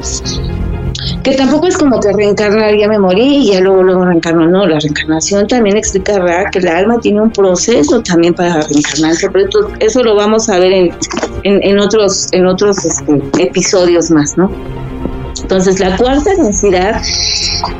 Que 1.23 1.35
tampoco 1.35 1.67
es 1.67 1.77
como 1.77 1.99
que 1.99 2.11
reencarnar, 2.11 2.75
ya 2.75 2.87
me 2.87 2.99
morí 2.99 3.37
y 3.37 3.53
ya 3.53 3.61
luego, 3.61 3.83
luego 3.83 4.05
reencarno, 4.05 4.47
no, 4.47 4.65
la 4.65 4.79
reencarnación 4.79 5.47
también 5.47 5.77
explica 5.77 6.49
que 6.51 6.59
el 6.59 6.67
alma 6.67 6.99
tiene 6.99 7.21
un 7.21 7.31
proceso 7.31 8.01
también 8.01 8.33
para 8.33 8.61
reencarnarse, 8.61 9.29
pero 9.29 9.49
eso 9.79 10.03
lo 10.03 10.15
vamos 10.15 10.49
a 10.49 10.59
ver 10.59 10.71
en, 10.73 10.93
en, 11.43 11.79
otros, 11.79 12.27
en 12.31 12.45
otros 12.45 12.85
este, 12.85 13.21
episodios 13.37 14.11
más, 14.11 14.37
¿no? 14.37 14.51
Entonces, 15.41 15.79
la 15.79 15.95
cuarta 15.95 16.31
densidad, 16.35 17.01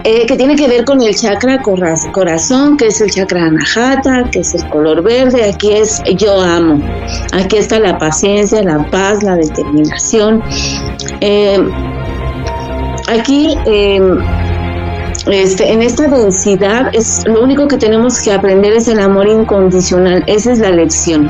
eh, 0.04 0.26
que 0.26 0.36
tiene 0.38 0.56
que 0.56 0.68
ver 0.68 0.86
con 0.86 1.02
el 1.02 1.16
chakra 1.16 1.62
corazón, 1.62 2.78
que 2.78 2.88
es 2.88 3.02
el 3.02 3.12
chakra 3.12 3.46
anahata, 3.46 4.30
que 4.32 4.40
es 4.40 4.56
el 4.56 4.68
color 4.70 5.04
verde, 5.04 5.50
aquí 5.50 5.74
es 5.74 6.02
yo 6.16 6.42
amo. 6.42 6.82
Aquí 7.34 7.58
está 7.58 7.80
la 7.80 7.98
paciencia, 7.98 8.64
la 8.64 8.90
paz, 8.90 9.24
la 9.24 9.36
determinación. 9.36 10.42
Eh, 11.22 11.60
aquí 13.10 13.58
em, 13.66 14.20
este, 15.28 15.72
en 15.72 15.82
esta 15.82 16.08
densidad 16.08 16.90
es 16.94 17.24
lo 17.28 17.44
único 17.44 17.68
que 17.68 17.78
tenemos 17.78 18.22
que 18.22 18.32
aprender 18.32 18.74
es 18.74 18.88
el 18.88 19.00
amor 19.00 19.28
incondicional. 19.28 20.24
Esa 20.28 20.52
es 20.52 20.60
la 20.60 20.72
lección. 20.72 21.30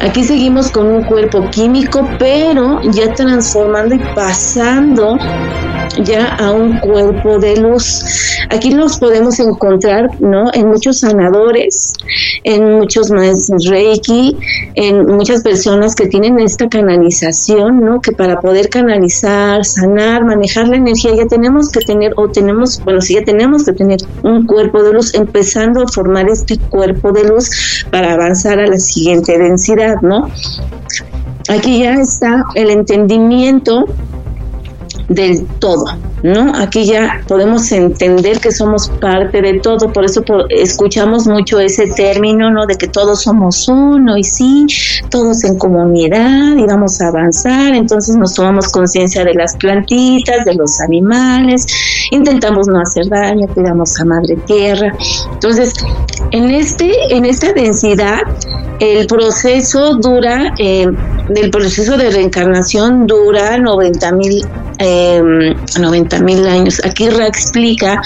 Aquí 0.00 0.24
seguimos 0.24 0.70
con 0.70 0.86
un 0.86 1.04
cuerpo 1.04 1.48
químico, 1.50 2.08
pero 2.18 2.80
ya 2.92 3.12
transformando 3.14 3.94
y 3.94 3.98
pasando 4.14 5.18
ya 6.04 6.36
a 6.36 6.52
un 6.52 6.78
cuerpo 6.78 7.38
de 7.38 7.56
luz. 7.56 8.02
Aquí 8.50 8.70
los 8.72 8.98
podemos 8.98 9.38
encontrar, 9.40 10.20
¿no? 10.20 10.50
En 10.52 10.68
muchos 10.68 11.00
sanadores, 11.00 11.94
en 12.44 12.78
muchos 12.78 13.10
maestros 13.10 13.66
Reiki, 13.66 14.36
en 14.74 15.06
muchas 15.06 15.42
personas 15.42 15.94
que 15.94 16.06
tienen 16.06 16.38
esta 16.40 16.68
canalización, 16.68 17.80
¿no? 17.80 18.00
Que 18.00 18.12
para 18.12 18.40
poder 18.40 18.68
canalizar, 18.68 19.64
sanar, 19.64 20.24
manejar 20.24 20.68
la 20.68 20.76
energía 20.76 21.14
ya 21.14 21.26
tenemos 21.26 21.70
que 21.70 21.80
tener 21.80 22.12
o 22.16 22.28
tenemos, 22.28 22.82
bueno, 22.84 23.00
sí 23.00 23.14
ya 23.14 23.24
tenemos 23.24 23.64
que 23.64 23.72
tener 23.72 24.00
un 24.22 24.46
cuerpo 24.46 24.82
de 24.82 24.92
luz, 24.92 25.14
empezando 25.14 25.82
a 25.82 25.88
formar 25.88 26.28
este 26.28 26.58
cuerpo 26.58 27.12
de 27.12 27.24
luz 27.24 27.84
para 27.90 28.12
avanzar 28.12 28.58
a 28.58 28.66
la 28.66 28.78
siguiente 28.78 29.38
densidad, 29.38 30.00
¿no? 30.02 30.30
Aquí 31.48 31.80
ya 31.80 31.94
está 31.94 32.44
el 32.54 32.70
entendimiento 32.70 33.86
del 35.10 35.44
todo, 35.58 35.86
¿no? 36.22 36.52
Aquí 36.54 36.86
ya 36.86 37.20
podemos 37.26 37.70
entender 37.72 38.38
que 38.38 38.52
somos 38.52 38.88
parte 39.00 39.42
de 39.42 39.58
todo, 39.58 39.92
por 39.92 40.04
eso 40.04 40.22
escuchamos 40.50 41.26
mucho 41.26 41.58
ese 41.58 41.88
término, 41.88 42.48
¿no? 42.52 42.64
De 42.64 42.76
que 42.76 42.86
todos 42.86 43.22
somos 43.22 43.66
uno 43.66 44.16
y 44.16 44.22
sí, 44.22 44.66
todos 45.10 45.42
en 45.42 45.58
comunidad 45.58 46.56
y 46.56 46.64
vamos 46.64 47.00
a 47.00 47.08
avanzar, 47.08 47.74
entonces 47.74 48.14
nos 48.14 48.34
tomamos 48.34 48.68
conciencia 48.68 49.24
de 49.24 49.34
las 49.34 49.56
plantitas, 49.56 50.44
de 50.44 50.54
los 50.54 50.80
animales, 50.80 51.66
intentamos 52.12 52.68
no 52.68 52.80
hacer 52.80 53.08
daño, 53.08 53.48
cuidamos 53.48 54.00
a 54.00 54.04
Madre 54.04 54.36
Tierra. 54.46 54.94
Entonces, 55.32 55.74
en 56.30 56.50
este, 56.50 56.92
en 57.12 57.24
esta 57.24 57.52
densidad, 57.52 58.20
el 58.78 59.08
proceso 59.08 59.96
dura, 59.96 60.54
eh, 60.58 60.86
el 61.34 61.50
proceso 61.50 61.96
de 61.96 62.10
reencarnación 62.10 63.08
dura 63.08 63.58
90 63.58 64.12
mil 64.12 64.46
eh, 64.80 65.22
90 65.78 66.20
mil 66.20 66.46
años. 66.46 66.80
Aquí 66.84 67.08
Ra 67.08 67.26
explica 67.26 68.00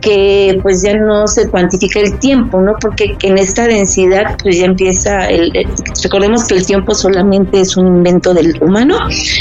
que 0.00 0.58
pues 0.62 0.82
ya 0.82 0.94
no 0.94 1.26
se 1.26 1.48
cuantifica 1.48 2.00
el 2.00 2.18
tiempo, 2.18 2.60
¿no? 2.60 2.74
Porque 2.80 3.16
en 3.22 3.38
esta 3.38 3.66
densidad 3.66 4.36
pues 4.42 4.58
ya 4.58 4.66
empieza, 4.66 5.28
el, 5.28 5.52
recordemos 6.02 6.46
que 6.46 6.54
el 6.54 6.66
tiempo 6.66 6.94
solamente 6.94 7.60
es 7.60 7.76
un 7.76 7.86
invento 7.86 8.34
del 8.34 8.56
humano, 8.62 8.96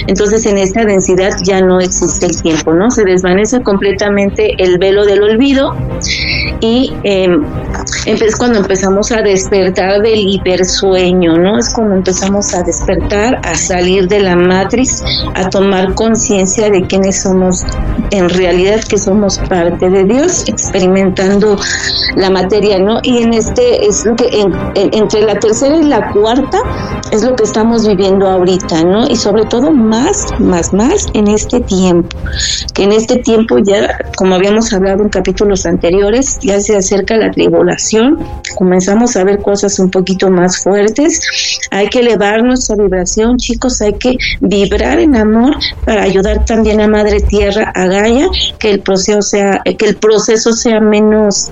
entonces 0.08 0.46
en 0.46 0.58
esta 0.58 0.84
densidad 0.84 1.32
ya 1.44 1.62
no 1.62 1.80
existe 1.80 2.26
el 2.26 2.41
tiempo, 2.41 2.74
¿no? 2.74 2.89
Se 2.91 3.04
desvanece 3.04 3.62
completamente 3.62 4.56
el 4.58 4.78
velo 4.78 5.06
del 5.06 5.24
olvido 5.24 5.76
y 6.62 6.94
eh, 7.04 7.30
es 8.06 8.36
cuando 8.36 8.60
empezamos 8.60 9.12
a 9.12 9.22
despertar 9.22 10.02
del 10.02 10.20
hipersueño, 10.20 11.38
¿no? 11.38 11.58
Es 11.58 11.72
cuando 11.74 11.96
empezamos 11.96 12.54
a 12.54 12.63
despertar, 12.63 13.39
a 13.44 13.56
salir 13.56 14.08
de 14.08 14.20
la 14.20 14.36
matriz, 14.36 15.04
a 15.36 15.50
tomar 15.50 15.94
conciencia 15.94 16.70
de 16.71 16.88
quiénes 16.88 17.21
somos 17.21 17.63
en 18.12 18.29
realidad, 18.29 18.81
que 18.84 18.97
somos 18.97 19.38
parte 19.39 19.89
de 19.89 20.03
Dios, 20.03 20.43
experimentando 20.47 21.57
la 22.15 22.29
materia, 22.29 22.79
¿no? 22.79 22.99
Y 23.03 23.23
en 23.23 23.34
este 23.34 23.86
es 23.86 24.05
lo 24.05 24.15
que 24.15 24.29
entre 24.75 25.21
la 25.21 25.36
tercera 25.36 25.77
y 25.77 25.84
la 25.84 26.12
cuarta 26.12 26.57
es 27.12 27.23
lo 27.23 27.36
que 27.36 27.43
estamos 27.43 27.88
viviendo 27.88 28.27
ahorita, 28.27 28.84
¿no? 28.84 29.07
Y 29.07 29.15
sobre 29.15 29.45
todo 29.45 29.71
más, 29.71 30.27
más, 30.39 30.73
más 30.73 31.07
en 31.13 31.27
este 31.27 31.60
tiempo, 31.60 32.15
que 32.73 32.84
en 32.84 32.93
este 32.93 33.17
tiempo 33.17 33.57
ya, 33.60 33.97
como 34.17 34.36
habíamos 34.36 34.71
hablado 34.73 35.03
en 35.03 35.10
capítulos 35.10 35.65
anteriores, 35.65 36.39
ya 36.41 36.60
se 36.60 36.75
acerca 36.75 37.17
la 37.17 37.31
tribulación, 37.31 38.17
comenzamos 38.55 39.15
a 39.15 39.23
ver 39.23 39.41
cosas 39.41 39.77
un 39.79 39.89
poquito 39.89 40.29
más 40.29 40.63
fuertes, 40.63 41.60
hay 41.69 41.88
que 41.88 41.99
elevar 41.99 42.43
nuestra 42.43 42.75
vibración, 42.75 43.38
chicos, 43.38 43.81
hay 43.81 43.93
que 43.93 44.17
vibrar 44.39 44.99
en 44.99 45.15
amor 45.15 45.55
para 45.86 46.03
ayudar 46.03 46.45
también 46.45 46.61
a 46.69 46.88
Madre 46.88 47.19
Tierra, 47.21 47.71
a 47.74 47.88
Gaia, 47.88 48.28
que 48.60 48.69
el 48.69 48.80
proceso 48.82 49.21
sea, 49.24 49.62
que 49.63 49.86
el 49.86 49.95
proceso 49.95 50.54
sea 50.54 50.80
menos 50.80 51.52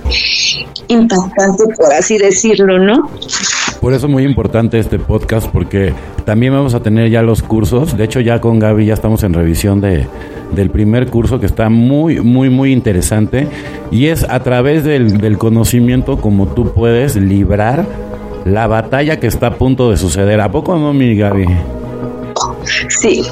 impactante, 0.86 1.64
por 1.76 1.92
así 1.92 2.16
decirlo, 2.16 2.78
¿no? 2.78 3.10
Por 3.80 3.92
eso 3.92 4.08
muy 4.08 4.24
importante 4.24 4.78
este 4.78 4.98
podcast, 4.98 5.48
porque 5.48 5.92
también 6.24 6.52
vamos 6.52 6.74
a 6.74 6.80
tener 6.80 7.10
ya 7.10 7.22
los 7.22 7.42
cursos. 7.42 7.96
De 7.96 8.04
hecho, 8.04 8.20
ya 8.20 8.40
con 8.40 8.60
Gaby 8.60 8.86
ya 8.86 8.94
estamos 8.94 9.24
en 9.24 9.34
revisión 9.34 9.80
de, 9.80 10.06
del 10.52 10.70
primer 10.70 11.08
curso 11.08 11.40
que 11.40 11.46
está 11.46 11.68
muy, 11.68 12.20
muy, 12.20 12.48
muy 12.48 12.72
interesante. 12.72 13.48
Y 13.90 14.06
es 14.06 14.24
a 14.28 14.40
través 14.40 14.84
del, 14.84 15.18
del 15.18 15.38
conocimiento 15.38 16.18
como 16.18 16.46
tú 16.46 16.72
puedes 16.72 17.16
librar 17.16 17.84
la 18.44 18.68
batalla 18.68 19.18
que 19.18 19.26
está 19.26 19.48
a 19.48 19.54
punto 19.54 19.90
de 19.90 19.96
suceder. 19.96 20.40
¿A 20.40 20.50
poco 20.50 20.78
no, 20.78 20.92
mi 20.92 21.16
Gaby? 21.16 21.46
Sí, 22.88 23.22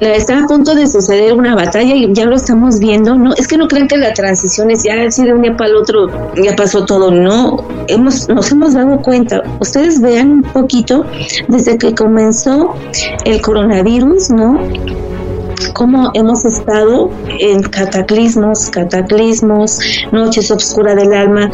está 0.00 0.38
a 0.38 0.46
punto 0.46 0.74
de 0.74 0.86
suceder 0.86 1.34
una 1.34 1.54
batalla 1.54 1.94
y 1.94 2.12
ya 2.12 2.24
lo 2.24 2.36
estamos 2.36 2.78
viendo. 2.78 3.16
No, 3.16 3.34
es 3.34 3.46
que 3.46 3.56
no 3.56 3.68
crean 3.68 3.88
que 3.88 3.96
la 3.96 4.12
transición 4.12 4.70
es 4.70 4.84
ya 4.84 5.02
así 5.06 5.24
de 5.24 5.32
un 5.32 5.42
día 5.42 5.56
para 5.56 5.70
el 5.70 5.76
otro, 5.76 6.08
ya 6.42 6.54
pasó 6.56 6.84
todo. 6.84 7.10
No, 7.10 7.66
hemos, 7.88 8.28
nos 8.28 8.50
hemos 8.52 8.74
dado 8.74 9.00
cuenta. 9.00 9.42
Ustedes 9.60 10.00
vean 10.00 10.30
un 10.30 10.42
poquito 10.42 11.04
desde 11.48 11.78
que 11.78 11.94
comenzó 11.94 12.74
el 13.24 13.40
coronavirus, 13.40 14.30
¿no? 14.30 14.60
Cómo 15.72 16.10
hemos 16.14 16.44
estado 16.44 17.10
en 17.40 17.62
cataclismos, 17.62 18.70
cataclismos, 18.70 19.78
noches 20.12 20.50
oscuras 20.50 20.96
del 20.96 21.12
alma. 21.12 21.50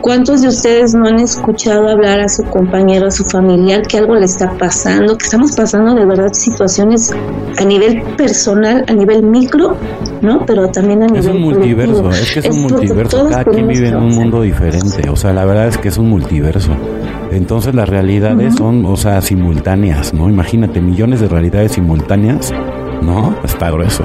¿Cuántos 0.00 0.42
de 0.42 0.48
ustedes 0.48 0.94
no 0.94 1.06
han 1.06 1.20
escuchado 1.20 1.88
hablar 1.88 2.20
a 2.20 2.28
su 2.28 2.44
compañero, 2.44 3.08
a 3.08 3.10
su 3.10 3.24
familiar, 3.24 3.82
que 3.82 3.98
algo 3.98 4.14
le 4.14 4.26
está 4.26 4.50
pasando, 4.58 5.16
que 5.16 5.24
estamos 5.24 5.52
pasando 5.52 5.94
de 5.94 6.06
verdad 6.06 6.32
situaciones 6.32 7.12
a 7.58 7.64
nivel 7.64 8.02
personal, 8.16 8.84
a 8.88 8.92
nivel 8.92 9.22
micro, 9.22 9.76
¿no? 10.20 10.44
Pero 10.46 10.68
también 10.68 11.02
a 11.02 11.06
nivel 11.06 11.20
Es 11.20 11.26
un 11.26 11.40
multiverso, 11.40 12.10
es 12.10 12.32
que 12.32 12.38
es, 12.40 12.48
un 12.48 12.62
multiverso, 12.62 13.28
cada 13.28 13.44
quien 13.44 13.68
vive 13.68 13.88
en 13.88 13.96
un 13.96 14.14
mundo 14.14 14.42
diferente, 14.42 15.08
o 15.10 15.16
sea, 15.16 15.32
la 15.32 15.44
verdad 15.44 15.68
es 15.68 15.78
que 15.78 15.88
es 15.88 15.98
un 15.98 16.08
multiverso. 16.08 16.70
Entonces 17.30 17.74
las 17.74 17.88
realidades 17.88 18.56
son, 18.56 18.84
o 18.84 18.96
sea, 18.96 19.20
simultáneas, 19.20 20.12
¿no? 20.12 20.28
Imagínate, 20.28 20.80
millones 20.80 21.20
de 21.20 21.28
realidades 21.28 21.72
simultáneas 21.72 22.52
no, 23.02 23.36
está 23.44 23.70
grueso 23.70 24.04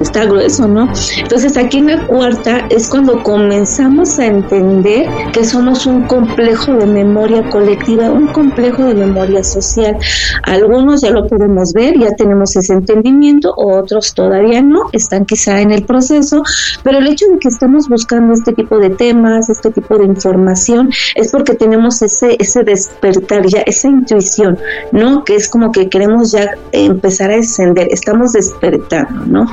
está 0.00 0.24
grueso, 0.24 0.66
¿no? 0.66 0.90
Entonces 1.18 1.56
aquí 1.56 1.78
en 1.78 1.86
la 1.86 2.06
cuarta 2.06 2.66
es 2.70 2.88
cuando 2.88 3.22
comenzamos 3.22 4.18
a 4.18 4.26
entender 4.26 5.08
que 5.32 5.44
somos 5.44 5.86
un 5.86 6.06
complejo 6.06 6.72
de 6.74 6.86
memoria 6.86 7.48
colectiva, 7.50 8.10
un 8.10 8.28
complejo 8.28 8.84
de 8.84 8.94
memoria 8.94 9.44
social. 9.44 9.96
Algunos 10.42 11.02
ya 11.02 11.10
lo 11.10 11.26
podemos 11.26 11.72
ver, 11.72 11.98
ya 11.98 12.10
tenemos 12.12 12.56
ese 12.56 12.72
entendimiento, 12.72 13.52
otros 13.56 14.14
todavía 14.14 14.62
no, 14.62 14.84
están 14.92 15.24
quizá 15.24 15.60
en 15.60 15.70
el 15.70 15.84
proceso, 15.84 16.42
pero 16.82 16.98
el 16.98 17.06
hecho 17.06 17.26
de 17.26 17.38
que 17.38 17.48
estamos 17.48 17.88
buscando 17.88 18.32
este 18.32 18.52
tipo 18.52 18.78
de 18.78 18.90
temas, 18.90 19.48
este 19.50 19.70
tipo 19.70 19.98
de 19.98 20.04
información, 20.04 20.90
es 21.14 21.30
porque 21.30 21.54
tenemos 21.54 22.02
ese, 22.02 22.36
ese 22.38 22.62
despertar, 22.62 23.46
ya 23.46 23.60
esa 23.60 23.88
intuición, 23.88 24.58
¿no? 24.92 25.24
Que 25.24 25.36
es 25.36 25.48
como 25.48 25.72
que 25.72 25.88
queremos 25.88 26.32
ya 26.32 26.50
empezar 26.72 27.30
a 27.30 27.36
descender, 27.36 27.88
estamos 27.90 28.32
despertando, 28.32 29.26
¿no? 29.26 29.46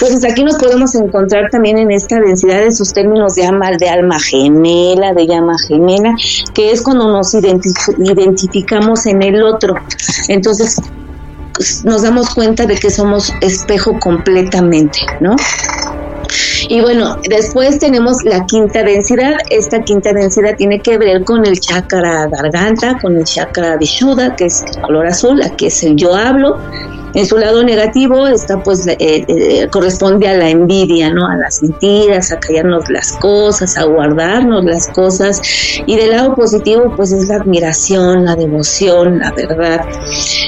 Entonces 0.00 0.24
aquí 0.30 0.44
nos 0.44 0.56
podemos 0.56 0.94
encontrar 0.94 1.50
también 1.50 1.78
en 1.78 1.90
esta 1.90 2.20
densidad 2.20 2.60
de 2.60 2.72
sus 2.72 2.92
términos 2.92 3.34
de 3.34 3.46
alma, 3.46 3.70
de 3.78 3.88
alma 3.88 4.18
gemela, 4.18 5.12
de 5.12 5.26
llama 5.26 5.54
gemela, 5.66 6.14
que 6.54 6.70
es 6.70 6.82
cuando 6.82 7.10
nos 7.10 7.34
identificamos 7.34 9.06
en 9.06 9.22
el 9.22 9.42
otro. 9.42 9.74
Entonces 10.28 10.80
nos 11.84 12.02
damos 12.02 12.34
cuenta 12.34 12.66
de 12.66 12.76
que 12.76 12.90
somos 12.90 13.32
espejo 13.40 13.98
completamente, 13.98 15.00
¿no? 15.20 15.34
Y 16.68 16.80
bueno, 16.80 17.16
después 17.28 17.78
tenemos 17.78 18.22
la 18.24 18.44
quinta 18.46 18.82
densidad. 18.82 19.36
Esta 19.50 19.82
quinta 19.82 20.12
densidad 20.12 20.56
tiene 20.56 20.80
que 20.80 20.98
ver 20.98 21.24
con 21.24 21.46
el 21.46 21.58
chakra 21.58 22.26
garganta, 22.26 22.98
con 23.00 23.16
el 23.16 23.24
chakra 23.24 23.76
vishuddha, 23.76 24.36
que 24.36 24.46
es 24.46 24.62
color 24.82 25.06
azul, 25.06 25.42
aquí 25.42 25.66
es 25.66 25.82
el 25.82 25.96
yo 25.96 26.14
hablo, 26.14 26.58
en 27.14 27.26
su 27.26 27.38
lado 27.38 27.62
negativo 27.62 28.26
está 28.26 28.62
pues 28.62 28.86
eh, 28.86 28.96
eh, 28.98 29.68
corresponde 29.70 30.28
a 30.28 30.34
la 30.34 30.50
envidia, 30.50 31.10
¿no? 31.10 31.26
A 31.26 31.36
las 31.36 31.62
mentiras, 31.62 32.32
a 32.32 32.38
callarnos 32.38 32.88
las 32.90 33.12
cosas, 33.12 33.76
a 33.78 33.84
guardarnos 33.84 34.64
las 34.64 34.88
cosas. 34.88 35.40
Y 35.86 35.96
del 35.96 36.10
lado 36.10 36.34
positivo 36.34 36.92
pues 36.96 37.12
es 37.12 37.28
la 37.28 37.36
admiración, 37.36 38.24
la 38.24 38.36
devoción, 38.36 39.18
la 39.18 39.32
verdad. 39.32 39.80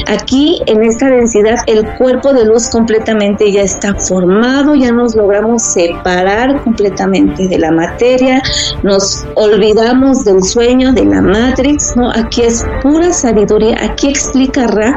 Aquí 0.06 0.60
en 0.66 0.82
esta 0.82 1.08
densidad 1.08 1.56
el 1.66 1.86
cuerpo 1.96 2.32
de 2.32 2.44
luz 2.44 2.68
completamente 2.68 3.50
ya 3.50 3.62
está 3.62 3.94
formado, 3.94 4.74
ya 4.74 4.92
nos 4.92 5.14
logramos 5.14 5.62
separar 5.62 6.62
completamente 6.62 7.48
de 7.48 7.58
la 7.58 7.70
materia, 7.70 8.42
nos 8.82 9.24
olvidamos 9.34 10.24
del 10.24 10.42
sueño, 10.42 10.92
de 10.92 11.04
la 11.04 11.22
matrix, 11.22 11.96
¿no? 11.96 12.10
Aquí 12.10 12.42
es 12.42 12.64
pura 12.82 13.12
sabiduría, 13.12 13.76
aquí 13.82 14.08
explica 14.08 14.66
Ra 14.66 14.96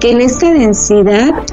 que 0.00 0.12
en 0.12 0.20
esta 0.20 0.50
densidad 0.52 1.01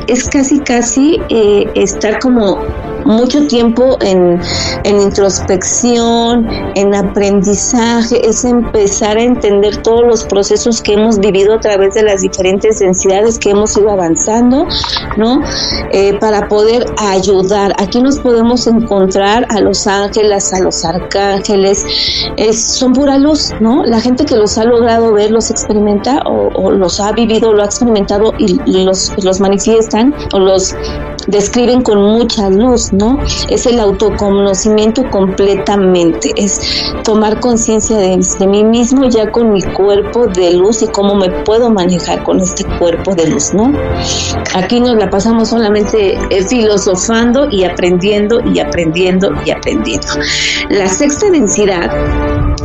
es 0.07 0.29
casi 0.29 0.59
casi 0.59 1.19
eh, 1.29 1.65
estar 1.75 2.19
como 2.19 2.63
mucho 3.09 3.47
tiempo 3.47 3.97
en, 4.01 4.39
en 4.83 5.01
introspección, 5.01 6.47
en 6.75 6.93
aprendizaje, 6.93 8.27
es 8.27 8.45
empezar 8.45 9.17
a 9.17 9.23
entender 9.23 9.77
todos 9.77 10.05
los 10.05 10.23
procesos 10.23 10.81
que 10.81 10.93
hemos 10.93 11.19
vivido 11.19 11.55
a 11.55 11.59
través 11.59 11.95
de 11.95 12.03
las 12.03 12.21
diferentes 12.21 12.79
densidades 12.79 13.39
que 13.39 13.49
hemos 13.49 13.75
ido 13.75 13.89
avanzando, 13.89 14.67
¿no? 15.17 15.41
Eh, 15.91 16.17
para 16.19 16.47
poder 16.47 16.85
ayudar. 16.97 17.73
Aquí 17.79 17.99
nos 18.01 18.19
podemos 18.19 18.67
encontrar 18.67 19.45
a 19.49 19.59
los 19.59 19.87
ángeles, 19.87 20.53
a 20.53 20.59
los 20.59 20.85
arcángeles, 20.85 21.85
es, 22.37 22.63
son 22.63 22.93
pura 22.93 23.17
luz, 23.17 23.51
¿no? 23.59 23.83
La 23.85 23.99
gente 23.99 24.25
que 24.25 24.35
los 24.35 24.57
ha 24.57 24.65
logrado 24.65 25.13
ver, 25.13 25.31
los 25.31 25.49
experimenta 25.49 26.21
o, 26.25 26.71
los 26.71 26.99
ha 26.99 27.11
vivido, 27.11 27.53
lo 27.53 27.63
ha 27.63 27.65
experimentado 27.65 28.33
y, 28.37 28.59
los, 28.83 29.11
los 29.23 29.39
manifiestan 29.39 30.13
o 30.31 30.39
los 30.39 30.75
describen 31.27 31.81
con 31.81 32.01
mucha 32.01 32.49
luz, 32.49 32.93
¿no? 32.93 33.19
Es 33.49 33.65
el 33.65 33.79
autoconocimiento 33.79 35.09
completamente, 35.09 36.31
es 36.35 36.59
tomar 37.03 37.39
conciencia 37.39 37.97
de, 37.97 38.19
mí 38.47 38.63
mismo 38.63 39.07
ya 39.09 39.31
con 39.31 39.51
mi 39.51 39.61
cuerpo 39.61 40.27
de 40.27 40.53
luz 40.53 40.81
y 40.81 40.87
cómo 40.87 41.15
me 41.15 41.29
puedo 41.43 41.69
manejar 41.69 42.23
con 42.23 42.39
este 42.39 42.63
cuerpo 42.77 43.13
de 43.15 43.27
luz, 43.27 43.53
¿no? 43.53 43.73
Aquí 44.55 44.79
nos 44.79 44.95
la 44.95 45.09
pasamos 45.09 45.49
solamente 45.49 46.17
eh, 46.29 46.43
filosofando 46.43 47.47
y 47.51 47.63
aprendiendo 47.63 48.41
y 48.41 48.59
aprendiendo 48.59 49.31
y 49.45 49.51
aprendiendo. 49.51 50.07
La 50.69 50.87
sexta 50.87 51.29
densidad, 51.29 51.91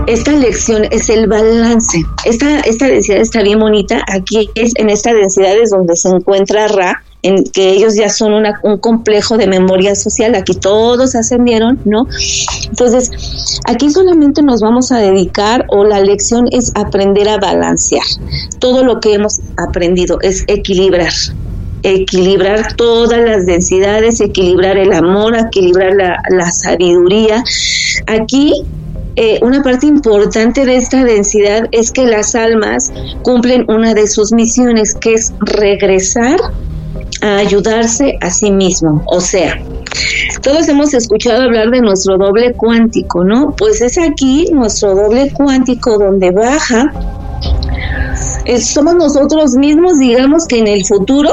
esta 0.07 0.33
lección 0.33 0.85
es 0.91 1.09
el 1.09 1.27
balance. 1.27 1.99
Esta, 2.25 2.61
esta 2.61 2.87
densidad 2.87 3.21
está 3.21 3.43
bien 3.43 3.59
bonita. 3.59 4.03
Aquí 4.09 4.51
es 4.55 4.73
en 4.77 4.91
esta 4.91 5.13
densidad 5.13 5.57
es 5.57 5.71
donde 5.71 5.97
se 5.97 6.09
encuentra 6.09 6.69
Ra, 6.69 7.03
en 7.25 7.43
que 7.43 7.71
ellos 7.71 7.95
ya 7.97 8.11
son 8.11 8.35
un 8.35 8.79
complejo 8.79 9.39
de 9.39 9.47
memoria 9.47 9.95
social, 9.95 10.35
aquí 10.35 10.55
todos 10.55 11.15
ascendieron, 11.15 11.81
¿no? 11.87 12.07
Entonces, 12.69 13.11
aquí 13.65 13.91
solamente 13.91 14.43
nos 14.43 14.61
vamos 14.61 14.93
a 14.93 14.99
dedicar 14.99 15.65
o 15.69 15.85
la 15.85 16.01
lección 16.01 16.45
es 16.53 16.71
aprender 16.75 17.31
a 17.31 17.39
balancear. 17.39 18.05
Todo 18.59 18.85
lo 18.85 19.01
que 19.01 19.15
hemos 19.15 19.41
aprendido 19.57 20.19
es 20.21 20.45
equilibrar 20.47 21.13
equilibrar 21.87 22.75
todas 22.77 23.21
las 23.21 23.45
densidades, 23.45 24.19
equilibrar 24.23 24.79
el 24.79 24.95
amor, 24.95 25.37
equilibrar 25.37 25.93
la, 25.95 26.51
sabiduría. 26.51 27.45
Aquí 28.07 28.65
eh, 29.17 29.39
una 29.43 29.63
parte 29.63 29.87
importante 29.87 30.65
de 30.65 30.77
esta 30.77 31.05
densidad 31.05 31.69
es 31.73 31.93
que 31.93 32.07
las 32.07 32.35
almas 32.35 32.91
cumplen 33.23 33.67
una 33.69 33.93
de 33.93 34.09
sus 34.09 34.33
misiones, 34.33 34.95
que 34.95 35.13
es 35.13 35.35
regresar 35.41 36.39
a 37.25 37.39
ayudarse 37.39 38.19
a 38.21 38.31
sí 38.31 38.51
mismo. 38.51 39.03
O 39.07 39.19
sea, 39.19 39.59
todos 40.43 40.69
hemos 40.69 40.93
escuchado 40.93 41.45
hablar 41.45 41.71
de 41.71 41.81
nuestro 41.81 42.19
doble 42.19 42.53
cuántico, 42.53 43.25
¿no? 43.25 43.55
Pues 43.57 43.81
es 43.81 43.97
aquí 43.97 44.51
nuestro 44.53 44.95
doble 44.95 45.33
cuántico 45.33 45.99
donde 45.99 46.31
baja. 46.33 46.93
somos 48.61 48.95
nosotros 48.97 49.55
mismos, 49.55 49.99
digamos 49.99 50.47
que 50.47 50.59
en 50.59 50.67
el 50.67 50.85
futuro, 50.85 51.31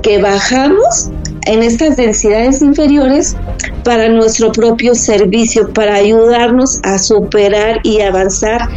que 0.00 0.22
bajamos 0.22 1.10
en 1.46 1.64
estas 1.64 1.96
densidades 1.96 2.62
inferiores 2.62 3.36
para 3.82 4.08
nuestro 4.08 4.52
propio 4.52 4.94
servicio, 4.94 5.72
para 5.72 5.96
ayudarnos 5.96 6.78
a 6.84 6.98
superar 6.98 7.80
y 7.82 8.00
avanzar 8.00 8.68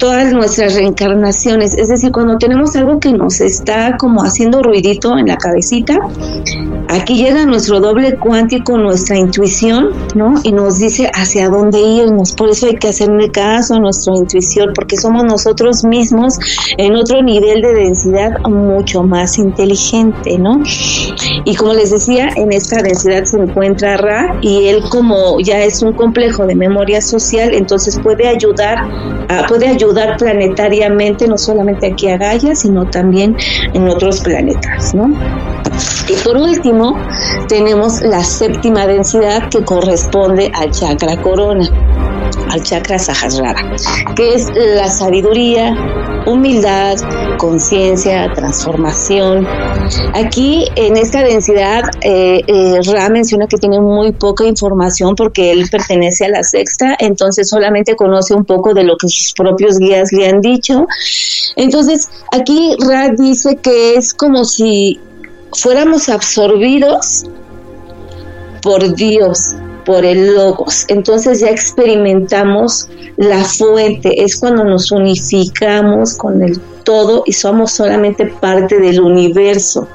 todas 0.00 0.32
nuestras 0.32 0.74
reencarnaciones. 0.74 1.76
Es 1.76 1.88
decir, 1.88 2.10
cuando 2.10 2.38
tenemos 2.38 2.74
algo 2.74 2.98
que 2.98 3.12
nos 3.12 3.40
está 3.42 3.98
como 3.98 4.22
haciendo 4.22 4.62
ruidito 4.62 5.16
en 5.18 5.26
la 5.26 5.36
cabecita, 5.36 5.98
aquí 6.88 7.22
llega 7.22 7.44
nuestro 7.44 7.80
doble 7.80 8.16
cuántico, 8.16 8.78
nuestra 8.78 9.18
intuición, 9.18 9.90
¿no? 10.14 10.40
Y 10.42 10.52
nos 10.52 10.78
dice 10.78 11.10
hacia 11.12 11.50
dónde 11.50 11.78
irnos. 11.78 12.32
Por 12.32 12.48
eso 12.48 12.66
hay 12.66 12.76
que 12.76 12.88
hacerle 12.88 13.30
caso 13.30 13.74
a 13.74 13.78
nuestra 13.78 14.16
intuición, 14.16 14.72
porque 14.74 14.96
somos 14.96 15.22
nosotros 15.24 15.84
mismos 15.84 16.38
en 16.78 16.96
otro 16.96 17.22
nivel 17.22 17.60
de 17.60 17.74
densidad 17.74 18.40
mucho 18.48 19.02
más 19.02 19.38
inteligente, 19.38 20.38
¿no? 20.38 20.62
Y 21.44 21.54
como 21.56 21.74
les 21.74 21.90
decía, 21.90 22.30
en 22.36 22.52
esta 22.52 22.82
densidad 22.82 23.24
se 23.24 23.36
encuentra 23.36 23.98
Ra 23.98 24.38
y 24.40 24.68
él 24.68 24.82
como 24.88 25.38
ya 25.40 25.62
es 25.62 25.82
un 25.82 25.92
complejo 25.92 26.46
de 26.46 26.54
memoria 26.54 27.02
social, 27.02 27.52
entonces 27.52 28.00
puede 28.02 28.26
ayudar, 28.26 28.78
puede 29.46 29.68
ayudar 29.68 29.89
ayudar 29.90 30.16
planetariamente, 30.16 31.26
no 31.26 31.36
solamente 31.36 31.88
aquí 31.88 32.08
a 32.08 32.16
Gaia, 32.16 32.54
sino 32.54 32.86
también 32.86 33.36
en 33.74 33.88
otros 33.88 34.20
planetas, 34.20 34.94
¿no? 34.94 35.10
Y 36.08 36.14
por 36.24 36.36
último, 36.36 36.96
tenemos 37.48 38.00
la 38.02 38.22
séptima 38.22 38.86
densidad 38.86 39.48
que 39.48 39.64
corresponde 39.64 40.50
al 40.54 40.70
chakra 40.70 41.20
corona, 41.20 41.68
al 42.50 42.62
chakra 42.62 42.98
Sahasrara, 42.98 43.74
que 44.14 44.34
es 44.34 44.50
la 44.54 44.88
sabiduría, 44.88 45.74
humildad, 46.26 46.96
conciencia, 47.40 48.30
transformación. 48.34 49.48
Aquí 50.12 50.66
en 50.76 50.98
esta 50.98 51.22
densidad, 51.22 51.84
eh, 52.02 52.42
eh, 52.46 52.80
Ra 52.84 53.08
menciona 53.08 53.46
que 53.46 53.56
tiene 53.56 53.80
muy 53.80 54.12
poca 54.12 54.44
información 54.44 55.14
porque 55.16 55.50
él 55.50 55.66
pertenece 55.70 56.26
a 56.26 56.28
la 56.28 56.42
sexta, 56.44 56.94
entonces 56.98 57.48
solamente 57.48 57.96
conoce 57.96 58.34
un 58.34 58.44
poco 58.44 58.74
de 58.74 58.84
lo 58.84 58.98
que 58.98 59.08
sus 59.08 59.32
propios 59.32 59.78
guías 59.78 60.12
le 60.12 60.28
han 60.28 60.42
dicho. 60.42 60.86
Entonces, 61.56 62.10
aquí 62.30 62.76
Ra 62.86 63.08
dice 63.16 63.56
que 63.56 63.94
es 63.94 64.12
como 64.12 64.44
si 64.44 65.00
fuéramos 65.52 66.10
absorbidos 66.10 67.24
por 68.60 68.94
Dios, 68.94 69.54
por 69.84 70.04
el 70.04 70.34
logos. 70.34 70.84
Entonces 70.88 71.40
ya 71.40 71.50
experimentamos 71.50 72.88
la 73.16 73.44
fuente, 73.44 74.22
es 74.22 74.36
cuando 74.38 74.64
nos 74.64 74.90
unificamos 74.90 76.14
con 76.16 76.42
el 76.42 76.60
todo 76.84 77.22
y 77.26 77.32
somos 77.32 77.72
solamente 77.72 78.26
parte 78.26 78.78
del 78.78 79.00
universo. 79.00 79.86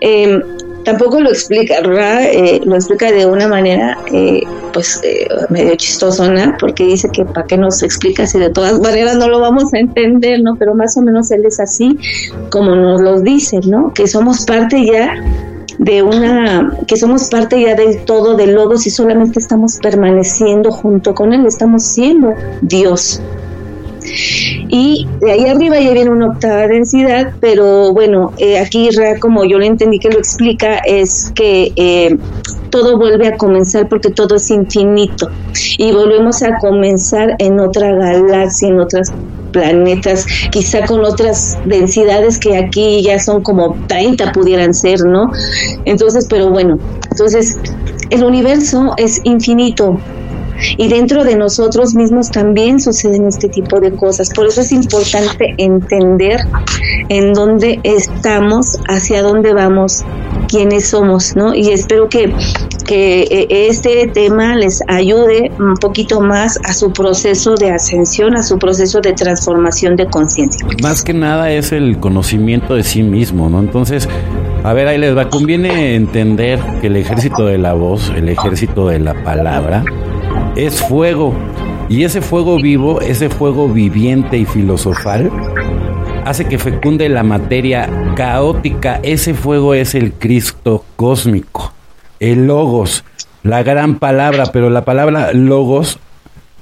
Em, 0.00 0.42
tampoco 0.84 1.20
lo 1.20 1.30
explica, 1.30 1.78
eh, 2.24 2.60
lo 2.64 2.74
explica 2.74 3.12
de 3.12 3.26
una 3.26 3.46
manera 3.46 3.98
eh, 4.12 4.42
pues 4.72 5.00
eh, 5.02 5.28
medio 5.50 5.74
chistosona, 5.76 6.56
porque 6.58 6.84
dice 6.84 7.08
que 7.12 7.24
para 7.24 7.46
qué 7.46 7.56
nos 7.56 7.82
explica 7.82 8.26
si 8.26 8.38
de 8.38 8.50
todas 8.50 8.80
maneras 8.80 9.16
no 9.16 9.28
lo 9.28 9.40
vamos 9.40 9.72
a 9.74 9.78
entender, 9.78 10.42
¿no? 10.42 10.56
Pero 10.56 10.74
más 10.74 10.96
o 10.96 11.02
menos 11.02 11.30
él 11.30 11.44
es 11.46 11.60
así 11.60 11.98
como 12.50 12.74
nos 12.74 13.00
lo 13.00 13.20
dice, 13.20 13.60
¿no? 13.64 13.92
Que 13.92 14.06
somos 14.06 14.44
parte 14.44 14.84
ya 14.84 15.14
de 15.78 16.02
una, 16.02 16.76
que 16.86 16.96
somos 16.96 17.28
parte 17.28 17.60
ya 17.60 17.74
del 17.74 18.04
todo 18.04 18.36
del 18.36 18.54
lodo 18.54 18.76
si 18.76 18.90
solamente 18.90 19.38
estamos 19.38 19.78
permaneciendo 19.80 20.70
junto 20.72 21.14
con 21.14 21.32
él, 21.32 21.46
estamos 21.46 21.84
siendo 21.84 22.34
Dios. 22.62 23.22
Y 24.70 25.06
de 25.20 25.32
ahí 25.32 25.46
arriba 25.46 25.78
ya 25.80 25.92
viene 25.92 26.10
una 26.10 26.28
octava 26.28 26.66
densidad, 26.66 27.32
pero 27.40 27.92
bueno, 27.92 28.32
eh, 28.38 28.58
aquí 28.58 28.88
como 29.20 29.44
yo 29.44 29.58
le 29.58 29.66
entendí 29.66 29.98
que 29.98 30.08
lo 30.08 30.18
explica, 30.18 30.78
es 30.78 31.30
que 31.34 31.72
eh, 31.76 32.16
todo 32.70 32.98
vuelve 32.98 33.28
a 33.28 33.36
comenzar 33.36 33.88
porque 33.88 34.10
todo 34.10 34.36
es 34.36 34.50
infinito 34.50 35.30
y 35.78 35.92
volvemos 35.92 36.42
a 36.42 36.56
comenzar 36.58 37.36
en 37.38 37.60
otra 37.60 37.92
galaxia, 37.92 38.68
en 38.68 38.80
otras 38.80 39.12
planetas, 39.52 40.26
quizá 40.50 40.84
con 40.86 41.04
otras 41.04 41.58
densidades 41.64 42.38
que 42.38 42.56
aquí 42.56 43.02
ya 43.02 43.18
son 43.18 43.42
como 43.42 43.76
30 43.86 44.32
pudieran 44.32 44.74
ser, 44.74 45.00
¿no? 45.04 45.30
Entonces, 45.84 46.26
pero 46.28 46.50
bueno, 46.50 46.78
entonces 47.10 47.58
el 48.10 48.24
universo 48.24 48.94
es 48.96 49.20
infinito, 49.24 49.98
y 50.76 50.88
dentro 50.88 51.24
de 51.24 51.36
nosotros 51.36 51.94
mismos 51.94 52.30
también 52.30 52.80
suceden 52.80 53.26
este 53.26 53.48
tipo 53.48 53.80
de 53.80 53.92
cosas. 53.94 54.30
Por 54.30 54.46
eso 54.46 54.60
es 54.60 54.72
importante 54.72 55.54
entender 55.56 56.40
en 57.08 57.32
dónde 57.32 57.80
estamos, 57.84 58.78
hacia 58.88 59.22
dónde 59.22 59.54
vamos, 59.54 60.04
quiénes 60.48 60.88
somos, 60.88 61.36
¿no? 61.36 61.54
Y 61.54 61.70
espero 61.70 62.08
que, 62.08 62.32
que 62.88 63.20
eh, 63.24 63.68
este 63.68 64.06
tema 64.06 64.56
les 64.56 64.82
ayude 64.88 65.52
un 65.58 65.74
poquito 65.74 66.22
más 66.22 66.58
a 66.64 66.72
su 66.72 66.90
proceso 66.90 67.54
de 67.54 67.70
ascensión, 67.70 68.34
a 68.34 68.42
su 68.42 68.58
proceso 68.58 69.02
de 69.02 69.12
transformación 69.12 69.94
de 69.94 70.06
conciencia. 70.06 70.66
Más 70.82 71.02
que 71.02 71.12
nada 71.12 71.52
es 71.52 71.70
el 71.72 72.00
conocimiento 72.00 72.74
de 72.74 72.82
sí 72.82 73.02
mismo, 73.02 73.50
¿no? 73.50 73.60
Entonces, 73.60 74.08
a 74.64 74.72
ver, 74.72 74.88
ahí 74.88 74.96
les 74.96 75.14
va, 75.14 75.28
conviene 75.28 75.96
entender 75.96 76.58
que 76.80 76.86
el 76.86 76.96
ejército 76.96 77.44
de 77.44 77.58
la 77.58 77.74
voz, 77.74 78.10
el 78.16 78.30
ejército 78.30 78.88
de 78.88 79.00
la 79.00 79.22
palabra, 79.22 79.84
es 80.56 80.80
fuego. 80.80 81.34
Y 81.90 82.04
ese 82.04 82.22
fuego 82.22 82.56
vivo, 82.56 83.02
ese 83.02 83.28
fuego 83.28 83.68
viviente 83.68 84.38
y 84.38 84.46
filosofal, 84.46 85.30
hace 86.24 86.46
que 86.46 86.58
fecunde 86.58 87.08
la 87.10 87.22
materia 87.22 87.88
caótica. 88.16 88.98
Ese 89.02 89.34
fuego 89.34 89.74
es 89.74 89.94
el 89.94 90.14
Cristo 90.14 90.84
cósmico, 90.96 91.74
el 92.20 92.46
logos, 92.46 93.04
la 93.42 93.62
gran 93.62 93.98
palabra, 93.98 94.46
pero 94.52 94.70
la 94.70 94.84
palabra 94.84 95.32
logos 95.32 95.98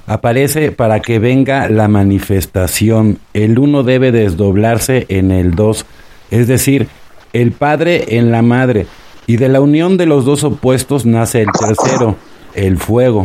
aparece 0.07 0.73
para 0.73 1.01
que 1.01 1.19
venga 1.19 1.69
la 1.69 1.89
manifestación. 1.89 3.19
El 3.35 3.59
uno 3.59 3.83
debe 3.83 4.13
desdoblarse 4.13 5.07
en 5.09 5.31
el 5.31 5.55
dos, 5.55 5.85
es 6.31 6.47
decir, 6.47 6.89
el 7.33 7.53
Padre 7.53 8.17
en 8.17 8.31
la 8.31 8.43
Madre. 8.43 8.87
Y 9.27 9.39
de 9.39 9.49
la 9.49 9.61
unión 9.61 9.97
de 9.97 10.07
los 10.07 10.25
dos 10.25 10.45
opuestos 10.45 11.05
nace 11.05 11.43
el 11.43 11.49
tercero, 11.59 12.17
el 12.55 12.79
fuego. 12.79 13.25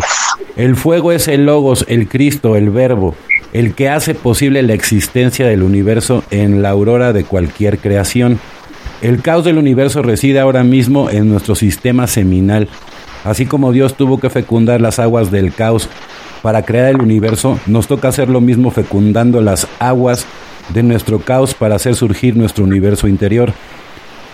El 0.56 0.76
fuego 0.76 1.12
es 1.12 1.28
el 1.28 1.46
logos, 1.46 1.86
el 1.88 2.08
Cristo, 2.08 2.56
el 2.56 2.72
verbo, 2.72 3.16
el 3.54 3.76
que 3.76 3.90
hace 3.90 4.16
posible 4.16 4.64
la 4.64 4.74
existencia 4.74 5.46
del 5.46 5.62
universo 5.62 6.24
en 6.32 6.62
la 6.62 6.70
aurora 6.70 7.14
de 7.14 7.24
cualquier 7.24 7.78
creación. 7.78 8.40
El 9.02 9.24
caos 9.24 9.44
del 9.46 9.58
universo 9.58 10.04
reside 10.04 10.40
ahora 10.40 10.64
mismo 10.64 11.10
en 11.10 11.28
nuestro 11.28 11.56
sistema 11.56 12.06
seminal. 12.06 12.70
Así 13.24 13.48
como 13.48 13.72
Dios 13.72 13.96
tuvo 13.96 14.20
que 14.20 14.30
fecundar 14.30 14.80
las 14.80 15.00
aguas 15.00 15.32
del 15.32 15.54
caos 15.54 15.90
para 16.44 16.64
crear 16.64 16.90
el 16.90 17.02
universo, 17.02 17.60
nos 17.66 17.88
toca 17.88 18.10
hacer 18.10 18.30
lo 18.30 18.42
mismo 18.42 18.70
fecundando 18.70 19.42
las 19.42 19.68
aguas 19.80 20.28
de 20.70 20.84
nuestro 20.84 21.20
caos 21.20 21.56
para 21.56 21.76
hacer 21.76 21.96
surgir 21.96 22.38
nuestro 22.38 22.64
universo 22.64 23.08
interior. 23.08 23.54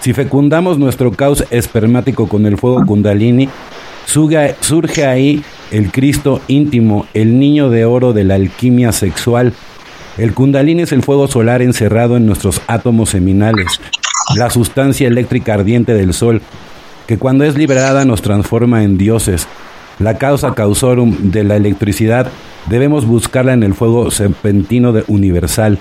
Si 0.01 0.13
fecundamos 0.13 0.77
nuestro 0.77 1.11
caos 1.11 1.45
espermático 1.49 2.27
con 2.27 2.45
el 2.45 2.57
fuego 2.57 2.85
kundalini, 2.85 3.47
surge 4.05 5.05
ahí 5.05 5.43
el 5.71 5.91
Cristo 5.91 6.41
íntimo, 6.47 7.07
el 7.13 7.39
niño 7.39 7.69
de 7.69 7.85
oro 7.85 8.11
de 8.11 8.25
la 8.25 8.35
alquimia 8.35 8.91
sexual. 8.91 9.53
El 10.17 10.33
kundalini 10.33 10.83
es 10.83 10.91
el 10.91 11.03
fuego 11.03 11.27
solar 11.27 11.61
encerrado 11.61 12.17
en 12.17 12.25
nuestros 12.25 12.61
átomos 12.67 13.09
seminales, 13.09 13.79
la 14.35 14.49
sustancia 14.49 15.07
eléctrica 15.07 15.53
ardiente 15.53 15.93
del 15.93 16.13
sol, 16.13 16.41
que 17.07 17.17
cuando 17.17 17.45
es 17.45 17.55
liberada 17.55 18.05
nos 18.05 18.21
transforma 18.21 18.83
en 18.83 18.97
dioses. 18.97 19.47
La 19.99 20.17
causa 20.17 20.53
causorum 20.53 21.31
de 21.31 21.43
la 21.43 21.55
electricidad 21.55 22.29
debemos 22.69 23.05
buscarla 23.05 23.53
en 23.53 23.63
el 23.63 23.73
fuego 23.73 24.11
serpentino 24.11 24.91
de 24.91 25.03
universal. 25.07 25.79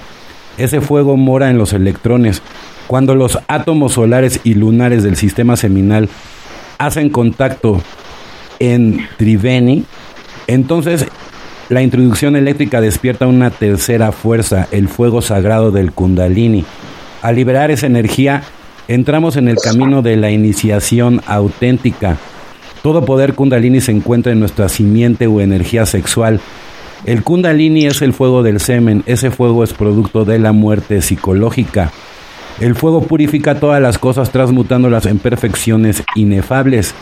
Ese 0.57 0.81
fuego 0.81 1.17
mora 1.17 1.51
en 1.51 1.59
los 1.59 1.73
electrones. 1.73 2.41
Cuando 2.87 3.15
los 3.15 3.39
átomos 3.49 3.95
solares 3.95 4.41
y 4.45 4.55
lunares 4.55 5.03
del 5.03 5.17
sistema 5.17 5.57
seminal 5.57 6.09
hacen 6.79 7.11
contacto 7.11 7.83
en 8.59 9.07
Triveni, 9.19 9.85
entonces 10.47 11.07
la 11.69 11.83
introducción 11.83 12.37
eléctrica 12.37 12.81
despierta 12.81 13.27
una 13.27 13.51
tercera 13.51 14.13
fuerza, 14.13 14.69
el 14.71 14.89
fuego 14.89 15.21
sagrado 15.21 15.73
del 15.73 15.93
Kundalini. 15.93 16.65
Al 17.27 17.35
liberar 17.35 17.73
esa 17.73 17.87
energía, 17.87 18.45
entramos 18.87 19.37
en 19.37 19.49
el 19.49 19.57
camino 19.57 20.01
de 20.01 20.17
la 20.17 20.31
iniciación 20.31 21.23
auténtica. 21.27 22.19
Todo 22.85 23.05
poder 23.05 23.35
Kundalini 23.35 23.81
se 23.81 23.91
encuentra 23.91 24.31
en 24.31 24.39
nuestra 24.39 24.69
simiente 24.69 25.27
o 25.27 25.41
energía 25.41 25.87
sexual. 25.87 26.41
El 27.05 27.25
Kundalini 27.25 27.87
es 27.87 28.01
el 28.01 28.13
fuego 28.13 28.45
del 28.45 28.61
semen, 28.61 29.03
ese 29.07 29.33
fuego 29.33 29.65
es 29.65 29.73
producto 29.73 30.25
de 30.25 30.39
la 30.39 30.53
muerte 30.53 31.03
psicológica. 31.03 31.91
El 32.61 32.77
fuego 32.77 33.03
purifica 33.03 33.59
todas 33.59 33.83
las 33.83 33.99
cosas 33.99 34.31
transmutándolas 34.31 35.05
en 35.07 35.19
perfecciones 35.19 36.05
inefables. 36.15 36.95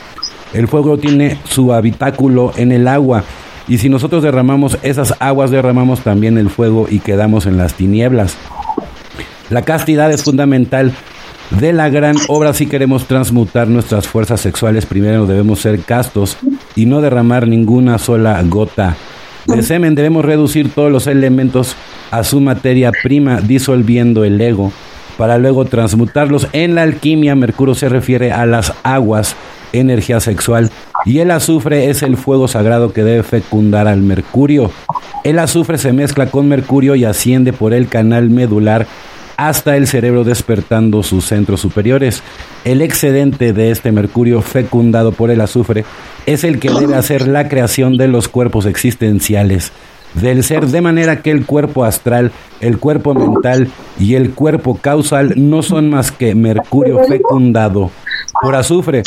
El 0.54 0.68
fuego 0.68 0.96
tiene 0.96 1.36
su 1.44 1.74
habitáculo 1.74 2.54
en 2.56 2.72
el 2.72 2.88
agua 2.88 3.24
y 3.68 3.76
si 3.76 3.90
nosotros 3.90 4.22
derramamos 4.22 4.78
esas 4.82 5.16
aguas, 5.20 5.50
derramamos 5.50 6.00
también 6.00 6.38
el 6.38 6.48
fuego 6.48 6.86
y 6.88 7.00
quedamos 7.00 7.44
en 7.44 7.58
las 7.58 7.74
tinieblas. 7.74 8.38
La 9.50 9.62
castidad 9.62 10.10
es 10.10 10.22
fundamental 10.22 10.92
de 11.50 11.72
la 11.72 11.88
gran 11.88 12.16
obra 12.28 12.54
si 12.54 12.66
queremos 12.66 13.06
transmutar 13.06 13.68
nuestras 13.68 14.08
fuerzas 14.08 14.40
sexuales. 14.40 14.86
Primero 14.86 15.26
debemos 15.26 15.60
ser 15.60 15.80
castos 15.80 16.38
y 16.74 16.86
no 16.86 17.00
derramar 17.00 17.46
ninguna 17.46 17.98
sola 17.98 18.42
gota 18.44 18.96
de 19.46 19.62
semen. 19.62 19.94
Debemos 19.94 20.24
reducir 20.24 20.72
todos 20.72 20.90
los 20.90 21.06
elementos 21.06 21.76
a 22.10 22.24
su 22.24 22.40
materia 22.40 22.90
prima, 23.02 23.40
disolviendo 23.40 24.24
el 24.24 24.40
ego, 24.40 24.72
para 25.18 25.38
luego 25.38 25.64
transmutarlos. 25.66 26.48
En 26.52 26.74
la 26.74 26.82
alquimia, 26.82 27.34
Mercurio 27.34 27.74
se 27.74 27.88
refiere 27.88 28.32
a 28.32 28.46
las 28.46 28.72
aguas 28.82 29.36
energía 29.72 30.20
sexual 30.20 30.70
y 31.04 31.18
el 31.18 31.30
azufre 31.30 31.90
es 31.90 32.02
el 32.02 32.16
fuego 32.16 32.48
sagrado 32.48 32.92
que 32.92 33.04
debe 33.04 33.22
fecundar 33.22 33.88
al 33.88 34.00
mercurio. 34.00 34.70
El 35.24 35.38
azufre 35.38 35.78
se 35.78 35.92
mezcla 35.92 36.26
con 36.26 36.48
mercurio 36.48 36.94
y 36.94 37.04
asciende 37.04 37.52
por 37.52 37.74
el 37.74 37.88
canal 37.88 38.30
medular 38.30 38.86
hasta 39.36 39.76
el 39.76 39.86
cerebro 39.86 40.24
despertando 40.24 41.02
sus 41.02 41.26
centros 41.26 41.60
superiores. 41.60 42.22
El 42.64 42.82
excedente 42.82 43.52
de 43.52 43.70
este 43.70 43.92
mercurio 43.92 44.42
fecundado 44.42 45.12
por 45.12 45.30
el 45.30 45.40
azufre 45.40 45.84
es 46.26 46.44
el 46.44 46.60
que 46.60 46.70
debe 46.70 46.94
hacer 46.94 47.28
la 47.28 47.48
creación 47.48 47.96
de 47.96 48.08
los 48.08 48.28
cuerpos 48.28 48.66
existenciales 48.66 49.72
del 50.14 50.44
ser, 50.44 50.66
de 50.66 50.80
manera 50.80 51.22
que 51.22 51.30
el 51.30 51.44
cuerpo 51.44 51.84
astral, 51.84 52.32
el 52.60 52.78
cuerpo 52.78 53.14
mental 53.14 53.68
y 53.98 54.14
el 54.14 54.30
cuerpo 54.30 54.78
causal 54.80 55.34
no 55.36 55.62
son 55.62 55.90
más 55.90 56.12
que 56.12 56.34
mercurio 56.34 57.00
fecundado 57.04 57.90
por 58.40 58.54
azufre. 58.54 59.02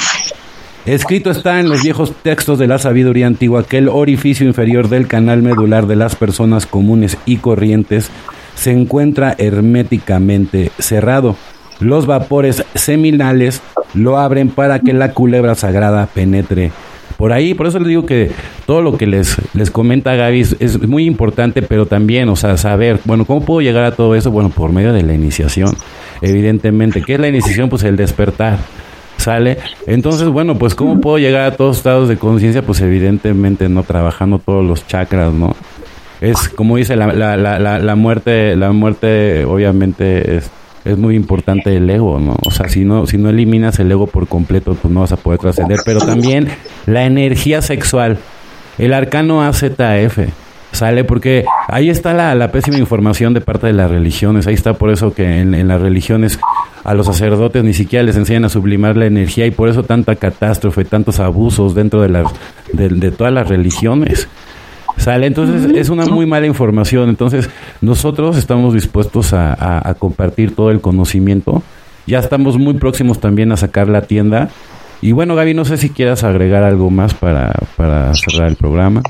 Escrito 0.86 1.32
está 1.32 1.60
en 1.60 1.68
los 1.68 1.84
viejos 1.84 2.14
textos 2.24 2.60
de 2.60 2.68
la 2.68 2.78
sabiduría 2.78 3.28
antigua 3.28 3.66
que 3.66 3.78
el 3.78 3.90
orificio 3.90 4.48
inferior 4.48 4.88
del 4.88 5.08
canal 5.08 5.42
medular 5.42 5.86
de 5.86 5.98
las 5.98 6.16
personas 6.16 6.66
comunes 6.66 7.18
y 7.26 7.38
corrientes 7.38 8.10
se 8.58 8.72
encuentra 8.72 9.36
herméticamente 9.38 10.72
cerrado. 10.80 11.36
Los 11.80 12.08
vapores 12.08 12.64
seminales 12.74 13.62
lo 13.94 14.18
abren 14.18 14.50
para 14.50 14.80
que 14.80 14.94
la 14.94 15.14
culebra 15.14 15.54
sagrada 15.54 16.08
penetre 16.08 16.72
por 17.18 17.34
ahí. 17.34 17.54
Por 17.54 17.68
eso 17.68 17.78
les 17.80 17.88
digo 17.88 18.06
que 18.06 18.32
todo 18.66 18.82
lo 18.82 18.98
que 18.98 19.06
les, 19.06 19.38
les 19.54 19.70
comenta 19.70 20.16
Gaby 20.16 20.42
es, 20.42 20.56
es, 20.60 20.88
muy 20.88 21.06
importante, 21.06 21.62
pero 21.62 21.86
también, 21.86 22.30
o 22.30 22.36
sea, 22.36 22.58
saber, 22.58 23.00
bueno, 23.06 23.26
¿cómo 23.26 23.46
puedo 23.46 23.62
llegar 23.62 23.84
a 23.86 23.92
todo 23.92 24.16
eso? 24.16 24.32
Bueno, 24.32 24.50
por 24.50 24.72
medio 24.72 24.92
de 24.92 25.04
la 25.04 25.14
iniciación, 25.14 25.76
evidentemente. 26.22 27.04
¿Qué 27.04 27.14
es 27.14 27.20
la 27.20 27.28
iniciación? 27.28 27.70
Pues 27.70 27.84
el 27.84 27.96
despertar. 27.96 28.58
¿Sale? 29.18 29.58
Entonces, 29.88 30.30
bueno, 30.30 30.58
pues 30.58 30.76
¿cómo 30.76 31.02
puedo 31.02 31.18
llegar 31.18 31.42
a 31.42 31.56
todos 31.56 31.78
estados 31.78 32.08
de 32.08 32.18
conciencia? 32.18 32.62
Pues 32.62 32.82
evidentemente 32.82 33.68
no 33.68 33.84
trabajando 33.84 34.40
todos 34.40 34.64
los 34.64 34.86
chakras, 34.88 35.34
¿no? 35.34 35.56
Es 36.22 36.50
como 36.50 36.78
dice 36.78 36.96
la, 36.96 37.08
la, 37.08 37.38
la, 37.38 37.80
la 37.80 37.96
muerte, 37.96 38.56
la 38.56 38.72
muerte 38.72 39.46
obviamente 39.46 40.38
es, 40.38 40.50
es 40.88 40.98
muy 40.98 41.16
importante 41.16 41.76
el 41.76 41.90
ego, 41.90 42.20
¿no? 42.20 42.36
O 42.44 42.52
sea, 42.52 42.70
si 42.70 42.86
no, 42.86 43.06
si 43.06 43.18
no 43.18 43.30
eliminas 43.30 43.78
el 43.80 43.92
ego 43.92 44.08
por 44.08 44.28
completo, 44.28 44.76
pues 44.82 44.94
no 44.94 45.02
vas 45.02 45.12
a 45.12 45.18
poder 45.18 45.40
trascender. 45.40 45.80
Pero 45.86 46.00
también 46.00 46.48
la 46.86 47.04
energía 47.04 47.62
sexual, 47.62 48.18
el 48.78 48.94
arcano 48.94 49.44
AZF, 49.44 50.20
sale 50.72 51.04
porque 51.04 51.46
ahí 51.68 51.90
está 51.90 52.14
la, 52.14 52.34
la, 52.36 52.52
pésima 52.52 52.78
información 52.78 53.34
de 53.34 53.42
parte 53.42 53.68
de 53.68 53.74
las 53.74 53.90
religiones, 53.90 54.48
ahí 54.48 54.54
está 54.54 54.74
por 54.74 54.92
eso 54.92 55.14
que 55.14 55.40
en, 55.42 55.54
en, 55.54 55.68
las 55.68 55.82
religiones 55.82 56.40
a 56.84 56.94
los 56.94 57.08
sacerdotes 57.08 57.64
ni 57.64 57.74
siquiera 57.74 58.04
les 58.04 58.16
enseñan 58.16 58.46
a 58.46 58.50
sublimar 58.50 58.96
la 58.96 59.06
energía 59.06 59.46
y 59.46 59.52
por 59.52 59.70
eso 59.70 59.84
tanta 59.84 60.16
catástrofe, 60.16 60.86
tantos 60.86 61.20
abusos 61.20 61.76
dentro 61.76 62.02
de, 62.02 62.10
las, 62.10 62.32
de, 62.72 62.90
de 62.90 63.12
todas 63.12 63.34
las 63.34 63.48
religiones. 63.50 64.28
Sale, 64.98 65.28
entonces 65.28 65.72
es 65.76 65.90
una 65.90 66.06
muy 66.06 66.26
mala 66.26 66.48
información. 66.48 67.10
Entonces, 67.10 67.50
nosotros 67.82 68.38
estamos 68.38 68.74
dispuestos 68.74 69.34
a, 69.34 69.54
a, 69.54 69.90
a, 69.90 69.94
compartir 69.94 70.56
todo 70.56 70.72
el 70.72 70.82
conocimiento. 70.82 71.64
Ya 72.08 72.20
estamos 72.20 72.58
muy 72.58 72.74
próximos 72.76 73.20
también 73.20 73.52
a 73.52 73.58
sacar 73.58 73.88
la 73.88 74.02
tienda. 74.02 74.50
Y 75.02 75.12
bueno, 75.12 75.36
Gaby, 75.36 75.54
no 75.54 75.66
sé 75.66 75.78
si 75.78 75.90
quieras 75.90 76.24
agregar 76.24 76.64
algo 76.64 76.90
más 76.90 77.14
para, 77.14 77.54
para 77.76 78.14
cerrar 78.16 78.50
el 78.50 78.56
programa. 78.56 79.02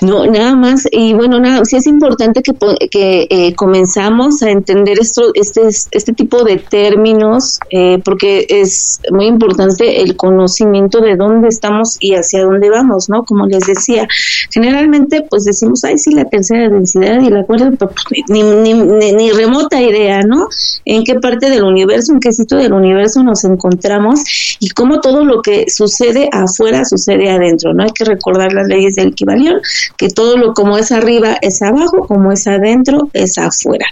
No, 0.00 0.26
nada 0.26 0.54
más. 0.54 0.86
Y 0.90 1.14
bueno, 1.14 1.40
nada, 1.40 1.64
sí 1.64 1.76
es 1.76 1.86
importante 1.86 2.42
que, 2.42 2.52
que 2.90 3.26
eh, 3.30 3.54
comenzamos 3.54 4.42
a 4.42 4.50
entender 4.50 4.98
esto, 5.00 5.30
este, 5.34 5.62
este 5.68 6.12
tipo 6.12 6.44
de 6.44 6.56
términos, 6.56 7.58
eh, 7.70 8.00
porque 8.04 8.46
es 8.48 9.00
muy 9.10 9.26
importante 9.26 10.00
el 10.02 10.16
conocimiento 10.16 11.00
de 11.00 11.16
dónde 11.16 11.48
estamos 11.48 11.96
y 12.00 12.14
hacia 12.14 12.44
dónde 12.44 12.70
vamos, 12.70 13.08
¿no? 13.08 13.24
Como 13.24 13.46
les 13.46 13.66
decía, 13.66 14.06
generalmente 14.50 15.24
pues 15.28 15.44
decimos, 15.44 15.84
ay, 15.84 15.98
sí, 15.98 16.12
la 16.12 16.24
tercera 16.24 16.68
densidad 16.68 17.20
y 17.20 17.30
la 17.30 17.44
cuarta, 17.44 17.70
pues, 17.86 17.94
ni, 18.28 18.42
ni, 18.42 18.74
ni, 18.74 19.12
ni 19.12 19.30
remota 19.30 19.80
idea, 19.80 20.22
¿no? 20.22 20.48
En 20.84 21.04
qué 21.04 21.14
parte 21.14 21.50
del 21.50 21.64
universo, 21.64 22.12
en 22.12 22.20
qué 22.20 22.32
sitio 22.32 22.58
del 22.58 22.72
universo 22.72 23.22
nos 23.22 23.44
encontramos 23.44 24.20
y 24.60 24.70
cómo 24.70 25.00
todo 25.00 25.24
lo 25.24 25.42
que 25.42 25.66
sucede 25.68 26.28
afuera 26.32 26.84
sucede 26.84 27.30
adentro, 27.30 27.74
¿no? 27.74 27.84
Hay 27.84 27.92
que 27.92 28.04
recordar 28.04 28.52
las 28.52 28.68
leyes 28.68 28.96
del 28.96 29.08
equivalión 29.08 29.60
que 29.96 30.08
todo 30.08 30.36
lo 30.36 30.54
como 30.54 30.78
es 30.78 30.92
arriba 30.92 31.36
es 31.40 31.62
abajo, 31.62 32.06
como 32.06 32.32
es 32.32 32.46
adentro 32.46 33.10
es 33.12 33.38
afuera. 33.38 33.86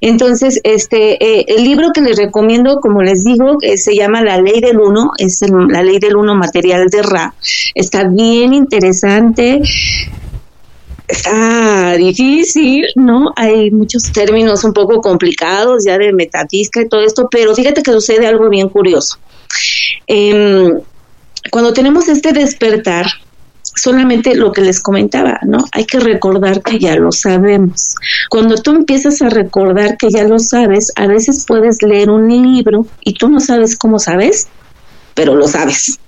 Entonces, 0.00 0.60
este, 0.64 1.22
eh, 1.24 1.44
el 1.48 1.64
libro 1.64 1.90
que 1.92 2.00
les 2.00 2.16
recomiendo, 2.16 2.80
como 2.80 3.02
les 3.02 3.24
digo, 3.24 3.58
eh, 3.62 3.76
se 3.76 3.94
llama 3.94 4.22
La 4.22 4.40
Ley 4.40 4.60
del 4.60 4.78
Uno, 4.78 5.12
es 5.18 5.40
la 5.42 5.82
Ley 5.82 5.98
del 5.98 6.16
Uno 6.16 6.34
material 6.34 6.86
de 6.88 7.02
Ra. 7.02 7.34
Está 7.74 8.04
bien 8.04 8.54
interesante 8.54 9.60
está 11.10 11.94
difícil, 11.96 12.86
¿no? 12.94 13.32
Hay 13.36 13.70
muchos 13.70 14.12
términos 14.12 14.64
un 14.64 14.72
poco 14.72 15.00
complicados 15.00 15.84
ya 15.84 15.98
de 15.98 16.12
metafísica 16.12 16.82
y 16.82 16.88
todo 16.88 17.02
esto, 17.02 17.28
pero 17.28 17.54
fíjate 17.54 17.82
que 17.82 17.92
sucede 17.92 18.26
algo 18.26 18.48
bien 18.48 18.68
curioso. 18.68 19.18
Eh, 20.06 20.70
cuando 21.50 21.72
tenemos 21.72 22.08
este 22.08 22.32
despertar, 22.32 23.06
solamente 23.80 24.34
lo 24.34 24.52
que 24.52 24.62
les 24.62 24.80
comentaba, 24.80 25.38
¿no? 25.46 25.64
Hay 25.72 25.84
que 25.84 26.00
recordar 26.00 26.62
que 26.62 26.78
ya 26.78 26.96
lo 26.96 27.12
sabemos. 27.12 27.94
Cuando 28.28 28.56
tú 28.56 28.72
empiezas 28.72 29.22
a 29.22 29.28
recordar 29.28 29.96
que 29.96 30.10
ya 30.10 30.24
lo 30.24 30.38
sabes, 30.38 30.92
a 30.96 31.06
veces 31.06 31.44
puedes 31.46 31.82
leer 31.82 32.10
un 32.10 32.28
libro 32.28 32.86
y 33.00 33.14
tú 33.14 33.28
no 33.28 33.40
sabes 33.40 33.76
cómo 33.76 33.98
sabes, 33.98 34.48
pero 35.14 35.34
lo 35.34 35.48
sabes 35.48 35.98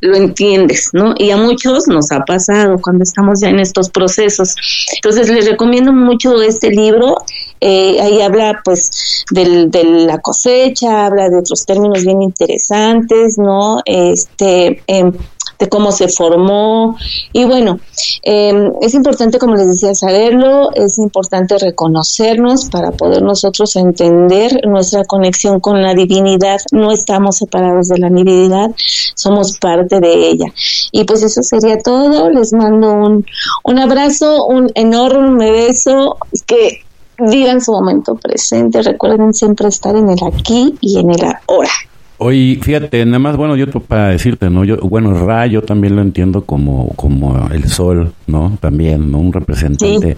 lo 0.00 0.16
entiendes, 0.16 0.90
¿no? 0.92 1.14
Y 1.16 1.30
a 1.30 1.36
muchos 1.36 1.88
nos 1.88 2.12
ha 2.12 2.20
pasado 2.20 2.76
cuando 2.80 3.02
estamos 3.02 3.40
ya 3.40 3.48
en 3.48 3.60
estos 3.60 3.90
procesos. 3.90 4.54
Entonces 4.94 5.28
les 5.28 5.46
recomiendo 5.46 5.92
mucho 5.92 6.40
este 6.42 6.70
libro. 6.70 7.16
Eh, 7.60 7.98
ahí 8.00 8.20
habla 8.20 8.60
pues 8.64 9.24
del, 9.30 9.70
de 9.70 9.84
la 9.84 10.18
cosecha, 10.18 11.06
habla 11.06 11.28
de 11.28 11.38
otros 11.38 11.64
términos 11.64 12.04
bien 12.04 12.22
interesantes, 12.22 13.38
¿no? 13.38 13.80
Este, 13.84 14.82
eh, 14.86 15.12
de 15.58 15.68
cómo 15.68 15.92
se 15.92 16.08
formó. 16.08 16.96
Y 17.32 17.44
bueno, 17.44 17.80
em, 18.22 18.72
es 18.80 18.94
importante, 18.94 19.38
como 19.38 19.54
les 19.54 19.68
decía, 19.68 19.94
saberlo, 19.94 20.70
es 20.74 20.98
importante 20.98 21.58
reconocernos 21.58 22.66
para 22.66 22.90
poder 22.92 23.22
nosotros 23.22 23.76
entender 23.76 24.60
nuestra 24.66 25.04
conexión 25.04 25.60
con 25.60 25.82
la 25.82 25.94
divinidad. 25.94 26.58
No 26.72 26.92
estamos 26.92 27.36
separados 27.36 27.88
de 27.88 27.98
la 27.98 28.08
divinidad, 28.08 28.70
somos 29.14 29.58
parte 29.58 30.00
de 30.00 30.28
ella. 30.28 30.46
Y 30.92 31.04
pues 31.04 31.22
eso 31.22 31.42
sería 31.42 31.78
todo. 31.78 32.30
Les 32.30 32.52
mando 32.52 32.92
un, 32.92 33.26
un 33.64 33.78
abrazo, 33.78 34.46
un 34.46 34.70
enorme 34.74 35.50
beso. 35.50 36.16
Que 36.46 36.82
digan 37.18 37.60
su 37.60 37.72
momento 37.72 38.14
presente. 38.14 38.82
Recuerden 38.82 39.32
siempre 39.32 39.68
estar 39.68 39.96
en 39.96 40.08
el 40.10 40.18
aquí 40.22 40.76
y 40.80 40.98
en 40.98 41.10
el 41.10 41.24
ahora. 41.24 41.70
Oye, 42.18 42.58
fíjate, 42.62 43.04
nada 43.04 43.18
más, 43.18 43.36
bueno, 43.36 43.56
yo 43.56 43.66
para 43.66 44.08
decirte, 44.08 44.48
¿no? 44.48 44.64
Yo, 44.64 44.78
bueno, 44.78 45.26
Ra 45.26 45.46
yo 45.46 45.62
también 45.62 45.96
lo 45.96 46.02
entiendo 46.02 46.42
como, 46.42 46.88
como 46.96 47.48
el 47.52 47.68
sol, 47.68 48.12
¿no? 48.26 48.56
También, 48.60 49.10
¿no? 49.10 49.18
Un 49.18 49.32
representante 49.32 50.16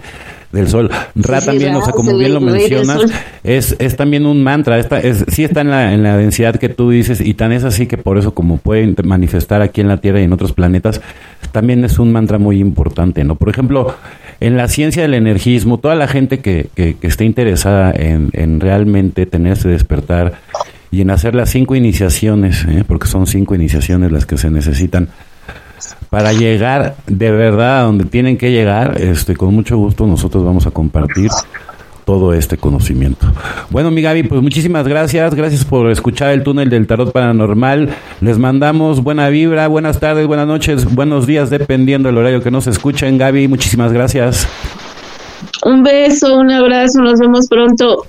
del 0.51 0.67
sol. 0.67 0.89
Ra 1.15 1.41
también, 1.41 1.75
o 1.75 1.83
sea, 1.83 1.93
como 1.93 2.17
bien 2.17 2.33
lo 2.33 2.39
mencionas, 2.39 3.01
es, 3.43 3.75
es 3.79 3.95
también 3.97 4.25
un 4.25 4.41
mantra, 4.43 4.79
esta, 4.79 4.99
es, 4.99 5.25
sí 5.27 5.43
está 5.43 5.61
en 5.61 5.69
la, 5.69 5.93
en 5.93 6.03
la 6.03 6.15
densidad 6.15 6.55
que 6.55 6.69
tú 6.69 6.89
dices 6.89 7.21
y 7.21 7.33
tan 7.33 7.51
es 7.51 7.65
así 7.65 7.85
que 7.85 7.97
por 7.97 8.17
eso 8.17 8.33
como 8.33 8.57
puede 8.57 8.95
manifestar 9.03 9.61
aquí 9.61 9.81
en 9.81 9.89
la 9.89 9.97
Tierra 9.97 10.21
y 10.21 10.23
en 10.23 10.33
otros 10.33 10.53
planetas, 10.53 11.01
también 11.51 11.83
es 11.83 11.99
un 11.99 12.11
mantra 12.11 12.37
muy 12.37 12.59
importante, 12.59 13.23
¿no? 13.25 13.35
Por 13.35 13.49
ejemplo, 13.49 13.93
en 14.39 14.55
la 14.55 14.67
ciencia 14.69 15.01
del 15.01 15.15
energismo, 15.15 15.79
toda 15.79 15.95
la 15.95 16.07
gente 16.07 16.39
que, 16.39 16.67
que, 16.75 16.95
que 16.95 17.07
esté 17.07 17.25
interesada 17.25 17.91
en, 17.91 18.29
en 18.33 18.59
realmente 18.61 19.25
tener 19.25 19.53
ese 19.53 19.67
despertar, 19.67 20.33
y 20.91 21.01
en 21.01 21.11
hacer 21.11 21.35
las 21.35 21.49
cinco 21.49 21.75
iniciaciones, 21.75 22.65
¿eh? 22.65 22.83
porque 22.87 23.07
son 23.07 23.27
cinco 23.27 23.55
iniciaciones 23.55 24.11
las 24.11 24.25
que 24.25 24.37
se 24.37 24.49
necesitan 24.49 25.09
para 26.09 26.33
llegar 26.33 26.95
de 27.07 27.31
verdad 27.31 27.81
a 27.81 27.83
donde 27.83 28.05
tienen 28.05 28.37
que 28.37 28.51
llegar. 28.51 28.99
Este, 28.99 29.35
con 29.35 29.53
mucho 29.53 29.77
gusto 29.77 30.07
nosotros 30.07 30.43
vamos 30.43 30.65
a 30.65 30.71
compartir 30.71 31.29
todo 32.05 32.33
este 32.33 32.57
conocimiento. 32.57 33.27
Bueno, 33.69 33.91
mi 33.91 34.01
Gaby, 34.01 34.23
pues 34.23 34.41
muchísimas 34.41 34.87
gracias. 34.87 35.35
Gracias 35.35 35.63
por 35.63 35.91
escuchar 35.91 36.31
el 36.31 36.41
túnel 36.41 36.67
del 36.69 36.87
tarot 36.87 37.11
paranormal. 37.11 37.89
Les 38.21 38.39
mandamos 38.39 39.03
buena 39.03 39.29
vibra, 39.29 39.67
buenas 39.67 39.99
tardes, 39.99 40.25
buenas 40.25 40.47
noches, 40.47 40.91
buenos 40.95 41.27
días, 41.27 41.51
dependiendo 41.51 42.09
del 42.09 42.17
horario 42.17 42.41
que 42.41 42.49
nos 42.49 42.65
escuchen. 42.65 43.19
Gaby, 43.19 43.47
muchísimas 43.47 43.93
gracias. 43.93 44.47
Un 45.63 45.83
beso, 45.83 46.35
un 46.35 46.49
abrazo, 46.49 46.99
nos 47.01 47.19
vemos 47.19 47.47
pronto. 47.47 48.07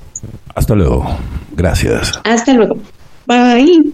Hasta 0.55 0.75
luego. 0.75 1.07
Gracias. 1.53 2.21
Hasta 2.25 2.53
luego. 2.53 2.77
Bye. 3.27 3.93